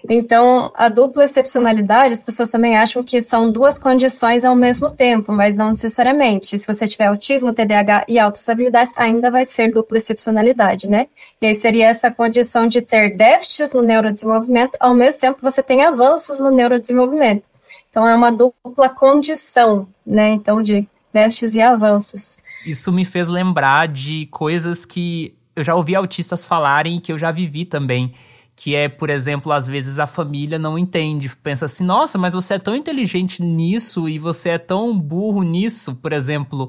Então, 0.08 0.70
a 0.74 0.88
dupla 0.88 1.24
excepcionalidade, 1.24 2.12
as 2.12 2.22
pessoas 2.22 2.50
também 2.50 2.76
acham 2.76 3.02
que 3.02 3.20
são 3.20 3.50
duas 3.50 3.78
condições 3.78 4.44
ao 4.44 4.54
mesmo 4.54 4.90
tempo, 4.90 5.32
mas 5.32 5.56
não 5.56 5.70
necessariamente. 5.70 6.56
Se 6.56 6.66
você 6.66 6.86
tiver 6.86 7.06
autismo, 7.06 7.52
TDAH 7.52 8.04
e 8.08 8.18
altas 8.18 8.48
habilidades, 8.48 8.92
ainda 8.96 9.30
vai 9.30 9.44
ser 9.44 9.72
dupla 9.72 9.98
excepcionalidade, 9.98 10.88
né? 10.88 11.08
E 11.42 11.46
aí 11.46 11.54
seria 11.54 11.88
essa 11.88 12.10
condição 12.10 12.66
de 12.66 12.80
ter 12.80 13.16
déficits 13.16 13.72
no 13.72 13.82
neurodesenvolvimento, 13.82 14.76
ao 14.78 14.94
mesmo 14.94 15.20
tempo 15.20 15.38
que 15.38 15.42
você 15.42 15.62
tem 15.62 15.84
avanços 15.84 16.38
no 16.38 16.50
neurodesenvolvimento. 16.50 17.48
Então, 17.90 18.06
é 18.06 18.14
uma 18.14 18.30
dupla 18.30 18.88
condição, 18.88 19.88
né? 20.06 20.30
Então, 20.30 20.62
de 20.62 20.88
déficits 21.12 21.54
e 21.54 21.60
avanços. 21.60 22.38
Isso 22.66 22.92
me 22.92 23.04
fez 23.04 23.28
lembrar 23.28 23.88
de 23.88 24.26
coisas 24.26 24.84
que 24.84 25.34
eu 25.54 25.64
já 25.64 25.74
ouvi 25.74 25.94
autistas 25.94 26.44
falarem 26.44 26.96
e 26.96 27.00
que 27.00 27.12
eu 27.12 27.18
já 27.18 27.32
vivi 27.32 27.64
também. 27.64 28.14
Que 28.54 28.74
é, 28.74 28.88
por 28.88 29.08
exemplo, 29.08 29.52
às 29.52 29.66
vezes 29.68 29.98
a 29.98 30.06
família 30.06 30.58
não 30.58 30.76
entende, 30.76 31.30
pensa 31.42 31.66
assim: 31.66 31.84
nossa, 31.84 32.18
mas 32.18 32.34
você 32.34 32.54
é 32.54 32.58
tão 32.58 32.74
inteligente 32.74 33.42
nisso 33.42 34.08
e 34.08 34.18
você 34.18 34.50
é 34.50 34.58
tão 34.58 34.98
burro 34.98 35.42
nisso. 35.42 35.94
Por 35.94 36.12
exemplo, 36.12 36.68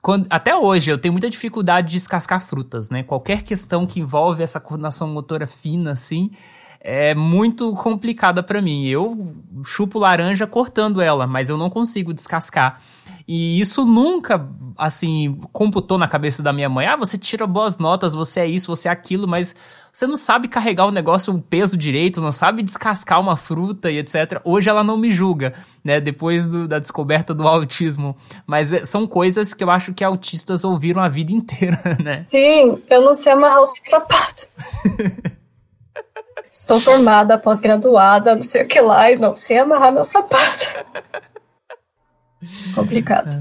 quando, 0.00 0.26
até 0.30 0.56
hoje 0.56 0.90
eu 0.92 0.98
tenho 0.98 1.12
muita 1.12 1.30
dificuldade 1.30 1.88
de 1.88 1.94
descascar 1.94 2.38
frutas, 2.38 2.90
né? 2.90 3.02
Qualquer 3.02 3.42
questão 3.42 3.86
que 3.86 3.98
envolve 3.98 4.42
essa 4.42 4.60
coordenação 4.60 5.08
motora 5.08 5.46
fina, 5.46 5.92
assim, 5.92 6.30
é 6.78 7.14
muito 7.14 7.72
complicada 7.72 8.42
para 8.42 8.60
mim. 8.60 8.86
Eu 8.86 9.34
chupo 9.64 9.98
laranja 9.98 10.46
cortando 10.46 11.00
ela, 11.00 11.26
mas 11.26 11.48
eu 11.48 11.56
não 11.56 11.70
consigo 11.70 12.12
descascar. 12.12 12.80
E 13.26 13.58
isso 13.58 13.86
nunca, 13.86 14.46
assim, 14.76 15.40
computou 15.50 15.96
na 15.96 16.06
cabeça 16.06 16.42
da 16.42 16.52
minha 16.52 16.68
mãe. 16.68 16.86
Ah, 16.86 16.96
você 16.96 17.16
tira 17.16 17.46
boas 17.46 17.78
notas, 17.78 18.12
você 18.12 18.40
é 18.40 18.46
isso, 18.46 18.66
você 18.66 18.86
é 18.86 18.90
aquilo, 18.90 19.26
mas 19.26 19.56
você 19.90 20.06
não 20.06 20.16
sabe 20.16 20.46
carregar 20.46 20.86
o 20.86 20.90
negócio, 20.90 21.32
o 21.32 21.40
peso 21.40 21.74
direito, 21.74 22.20
não 22.20 22.30
sabe 22.30 22.62
descascar 22.62 23.18
uma 23.18 23.34
fruta 23.34 23.90
e 23.90 23.98
etc. 23.98 24.42
Hoje 24.44 24.68
ela 24.68 24.84
não 24.84 24.98
me 24.98 25.10
julga, 25.10 25.54
né, 25.82 26.00
depois 26.00 26.46
do, 26.46 26.68
da 26.68 26.78
descoberta 26.78 27.32
do 27.34 27.48
autismo. 27.48 28.14
Mas 28.46 28.74
é, 28.74 28.84
são 28.84 29.06
coisas 29.06 29.54
que 29.54 29.64
eu 29.64 29.70
acho 29.70 29.94
que 29.94 30.04
autistas 30.04 30.62
ouviram 30.62 31.02
a 31.02 31.08
vida 31.08 31.32
inteira, 31.34 31.80
né? 32.02 32.22
Sim, 32.26 32.82
eu 32.90 33.02
não 33.02 33.14
sei 33.14 33.32
amarrar 33.32 33.62
o 33.62 33.66
sapato. 33.66 34.48
Estou 36.54 36.78
formada, 36.78 37.36
pós-graduada, 37.36 38.36
não 38.36 38.42
sei 38.42 38.62
o 38.62 38.68
que 38.68 38.80
lá, 38.80 39.10
e 39.10 39.16
não 39.16 39.34
sei 39.34 39.58
amarrar 39.58 39.92
meu 39.92 40.04
sapato. 40.04 40.84
Complicado. 42.76 43.34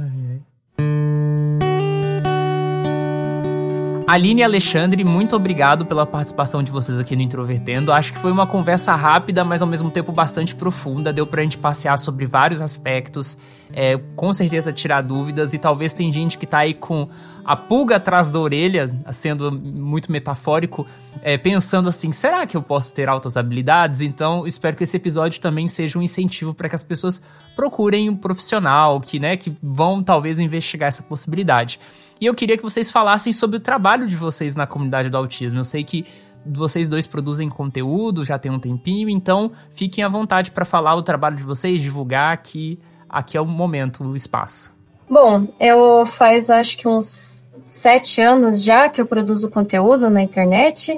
Aline 4.13 4.41
e 4.41 4.43
Alexandre, 4.43 5.03
muito 5.03 5.35
obrigado 5.35 5.87
pela 5.87 6.05
participação 6.05 6.61
de 6.61 6.71
vocês 6.71 6.99
aqui 6.99 7.15
no 7.15 7.23
Introvertendo. 7.23 7.91
Acho 7.91 8.13
que 8.13 8.19
foi 8.19 8.31
uma 8.31 8.45
conversa 8.45 8.93
rápida, 8.93 9.43
mas 9.43 9.59
ao 9.59 9.67
mesmo 9.67 9.89
tempo 9.89 10.11
bastante 10.11 10.53
profunda. 10.53 11.11
Deu 11.11 11.25
pra 11.25 11.41
gente 11.41 11.57
passear 11.57 11.97
sobre 11.97 12.27
vários 12.27 12.61
aspectos, 12.61 13.35
é, 13.73 13.97
com 14.15 14.31
certeza 14.31 14.71
tirar 14.71 15.01
dúvidas, 15.01 15.55
e 15.55 15.57
talvez 15.57 15.95
tem 15.95 16.13
gente 16.13 16.37
que 16.37 16.45
tá 16.45 16.59
aí 16.59 16.75
com 16.75 17.09
a 17.43 17.55
pulga 17.55 17.95
atrás 17.95 18.29
da 18.29 18.39
orelha, 18.39 18.87
sendo 19.11 19.51
muito 19.51 20.11
metafórico, 20.11 20.85
é, 21.23 21.35
pensando 21.35 21.89
assim: 21.89 22.11
será 22.11 22.45
que 22.45 22.55
eu 22.55 22.61
posso 22.61 22.93
ter 22.93 23.09
altas 23.09 23.35
habilidades? 23.35 24.01
Então, 24.01 24.45
espero 24.45 24.77
que 24.77 24.83
esse 24.83 24.95
episódio 24.95 25.41
também 25.41 25.67
seja 25.67 25.97
um 25.97 26.03
incentivo 26.03 26.53
para 26.53 26.69
que 26.69 26.75
as 26.75 26.83
pessoas 26.83 27.19
procurem 27.55 28.11
um 28.11 28.15
profissional, 28.15 29.01
que, 29.01 29.19
né, 29.19 29.37
que 29.37 29.57
vão 29.59 30.03
talvez 30.03 30.37
investigar 30.37 30.89
essa 30.89 31.01
possibilidade. 31.01 31.79
E 32.23 32.25
eu 32.25 32.33
queria 32.33 32.55
que 32.55 32.63
vocês 32.63 32.89
falassem 32.89 33.33
sobre 33.33 33.57
o 33.57 33.59
trabalho 33.59 34.07
de 34.07 34.15
vocês 34.15 34.55
na 34.55 34.65
comunidade 34.65 35.09
do 35.09 35.17
autismo. 35.17 35.59
Eu 35.59 35.65
sei 35.65 35.83
que 35.83 36.05
vocês 36.45 36.87
dois 36.87 37.05
produzem 37.05 37.49
conteúdo 37.49 38.23
já 38.23 38.39
tem 38.39 38.49
um 38.49 38.57
tempinho, 38.57 39.09
então 39.09 39.51
fiquem 39.73 40.05
à 40.05 40.07
vontade 40.07 40.49
para 40.49 40.63
falar 40.63 40.95
o 40.95 41.03
trabalho 41.03 41.35
de 41.35 41.43
vocês, 41.43 41.81
divulgar 41.81 42.37
que 42.37 42.79
aqui 43.09 43.35
é 43.35 43.41
o 43.41 43.45
momento, 43.45 44.05
o 44.05 44.15
espaço. 44.15 44.73
Bom, 45.09 45.49
eu 45.59 46.05
faz 46.05 46.49
acho 46.49 46.77
que 46.77 46.87
uns 46.87 47.43
sete 47.67 48.21
anos 48.21 48.63
já 48.63 48.87
que 48.87 49.01
eu 49.01 49.05
produzo 49.05 49.49
conteúdo 49.49 50.09
na 50.09 50.23
internet. 50.23 50.97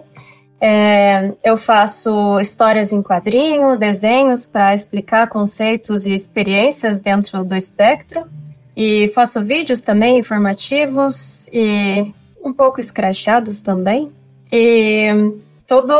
É, 0.62 1.34
eu 1.44 1.58
faço 1.58 2.40
histórias 2.40 2.94
em 2.94 3.02
quadrinho, 3.02 3.76
desenhos 3.76 4.46
para 4.46 4.76
explicar 4.76 5.28
conceitos 5.28 6.06
e 6.06 6.14
experiências 6.14 7.00
dentro 7.00 7.44
do 7.44 7.56
espectro. 7.56 8.30
E 8.76 9.08
faço 9.14 9.42
vídeos 9.42 9.82
também 9.82 10.20
informativos 10.20 11.48
e 11.54 12.12
um 12.44 12.54
pouco 12.54 12.80
escrachados 12.80 13.62
também. 13.62 14.12
E 14.52 15.34
tudo 15.68 15.96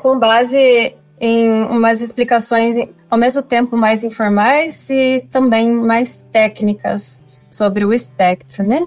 com 0.00 0.18
base 0.18 0.94
em 1.20 1.50
umas 1.64 2.00
explicações 2.00 2.76
ao 3.10 3.18
mesmo 3.18 3.42
tempo 3.42 3.76
mais 3.76 4.04
informais 4.04 4.88
e 4.90 5.26
também 5.30 5.70
mais 5.70 6.22
técnicas 6.32 7.46
sobre 7.50 7.84
o 7.84 7.92
espectro, 7.92 8.64
né? 8.64 8.84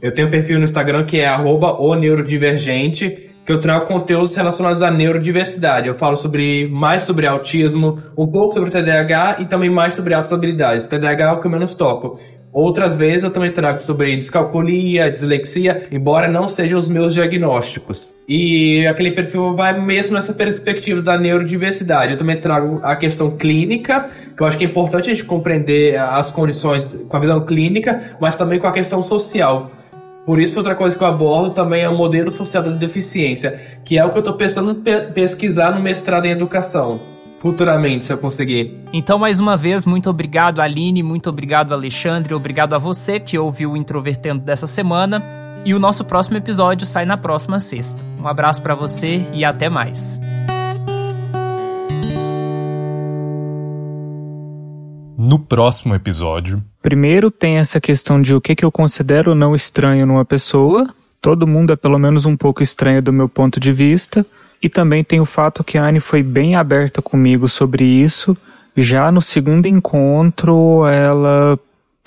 Eu 0.00 0.14
tenho 0.14 0.28
um 0.28 0.30
perfil 0.30 0.58
no 0.58 0.64
Instagram 0.64 1.04
que 1.04 1.18
é 1.18 1.26
arroba 1.26 1.80
o 1.80 1.94
neurodivergente, 1.94 3.30
que 3.44 3.52
eu 3.52 3.60
trago 3.60 3.86
conteúdos 3.86 4.34
relacionados 4.34 4.82
à 4.82 4.90
neurodiversidade. 4.90 5.88
Eu 5.88 5.94
falo 5.94 6.16
sobre 6.16 6.68
mais 6.68 7.02
sobre 7.02 7.26
autismo, 7.26 8.02
um 8.16 8.26
pouco 8.26 8.54
sobre 8.54 8.70
TDAH 8.70 9.38
e 9.40 9.46
também 9.46 9.70
mais 9.70 9.94
sobre 9.94 10.14
altas 10.14 10.32
habilidades. 10.32 10.86
TDAH 10.86 11.24
é 11.24 11.32
o 11.32 11.40
que 11.40 11.46
eu 11.46 11.50
menos 11.50 11.74
toco. 11.74 12.18
Outras 12.54 12.94
vezes 12.94 13.24
eu 13.24 13.32
também 13.32 13.50
trago 13.50 13.82
sobre 13.82 14.16
descalculia, 14.16 15.10
dislexia, 15.10 15.88
embora 15.90 16.28
não 16.28 16.46
sejam 16.46 16.78
os 16.78 16.88
meus 16.88 17.12
diagnósticos. 17.12 18.14
E 18.28 18.86
aquele 18.86 19.10
perfil 19.10 19.56
vai 19.56 19.78
mesmo 19.80 20.14
nessa 20.14 20.32
perspectiva 20.32 21.02
da 21.02 21.18
neurodiversidade. 21.18 22.12
Eu 22.12 22.18
também 22.18 22.40
trago 22.40 22.78
a 22.84 22.94
questão 22.94 23.36
clínica, 23.36 24.08
que 24.36 24.40
eu 24.40 24.46
acho 24.46 24.56
que 24.56 24.64
é 24.64 24.68
importante 24.68 25.10
a 25.10 25.14
gente 25.14 25.24
compreender 25.24 25.98
as 25.98 26.30
condições 26.30 26.84
com 27.08 27.16
a 27.16 27.18
visão 27.18 27.44
clínica, 27.44 28.16
mas 28.20 28.36
também 28.36 28.60
com 28.60 28.68
a 28.68 28.72
questão 28.72 29.02
social. 29.02 29.72
Por 30.24 30.40
isso, 30.40 30.60
outra 30.60 30.76
coisa 30.76 30.96
que 30.96 31.02
eu 31.02 31.08
abordo 31.08 31.50
também 31.50 31.82
é 31.82 31.88
o 31.88 31.98
modelo 31.98 32.30
social 32.30 32.62
da 32.62 32.70
deficiência, 32.70 33.60
que 33.84 33.98
é 33.98 34.04
o 34.04 34.10
que 34.10 34.16
eu 34.18 34.20
estou 34.20 34.34
pensando 34.34 34.80
pesquisar 35.12 35.74
no 35.74 35.82
mestrado 35.82 36.26
em 36.26 36.30
educação 36.30 37.13
futuramente, 37.44 38.04
se 38.04 38.10
eu 38.10 38.16
conseguir. 38.16 38.74
Então, 38.90 39.18
mais 39.18 39.38
uma 39.38 39.54
vez, 39.54 39.84
muito 39.84 40.08
obrigado, 40.08 40.62
Aline, 40.62 41.02
muito 41.02 41.28
obrigado, 41.28 41.74
Alexandre, 41.74 42.32
obrigado 42.32 42.72
a 42.72 42.78
você 42.78 43.20
que 43.20 43.38
ouviu 43.38 43.72
o 43.72 43.76
Introvertendo 43.76 44.42
dessa 44.42 44.66
semana. 44.66 45.22
E 45.62 45.74
o 45.74 45.78
nosso 45.78 46.06
próximo 46.06 46.38
episódio 46.38 46.86
sai 46.86 47.04
na 47.04 47.18
próxima 47.18 47.60
sexta. 47.60 48.02
Um 48.18 48.26
abraço 48.26 48.62
para 48.62 48.74
você 48.74 49.22
e 49.34 49.44
até 49.44 49.68
mais. 49.68 50.18
No 55.18 55.38
próximo 55.38 55.94
episódio. 55.94 56.62
Primeiro 56.82 57.30
tem 57.30 57.58
essa 57.58 57.78
questão 57.78 58.22
de 58.22 58.34
o 58.34 58.40
que, 58.40 58.54
que 58.54 58.64
eu 58.64 58.72
considero 58.72 59.34
não 59.34 59.54
estranho 59.54 60.06
numa 60.06 60.24
pessoa. 60.24 60.88
Todo 61.20 61.46
mundo 61.46 61.74
é 61.74 61.76
pelo 61.76 61.98
menos 61.98 62.24
um 62.24 62.36
pouco 62.36 62.62
estranho 62.62 63.02
do 63.02 63.12
meu 63.12 63.28
ponto 63.28 63.60
de 63.60 63.70
vista. 63.70 64.24
E 64.64 64.68
também 64.70 65.04
tem 65.04 65.20
o 65.20 65.26
fato 65.26 65.62
que 65.62 65.76
a 65.76 65.84
Anne 65.84 66.00
foi 66.00 66.22
bem 66.22 66.56
aberta 66.56 67.02
comigo 67.02 67.46
sobre 67.46 67.84
isso. 67.84 68.34
Já 68.74 69.12
no 69.12 69.20
segundo 69.20 69.66
encontro, 69.66 70.86
ela 70.86 71.58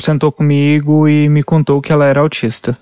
sentou 0.02 0.32
comigo 0.32 1.08
e 1.08 1.30
me 1.30 1.44
contou 1.44 1.80
que 1.80 1.94
ela 1.94 2.06
era 2.06 2.20
autista. 2.20 2.76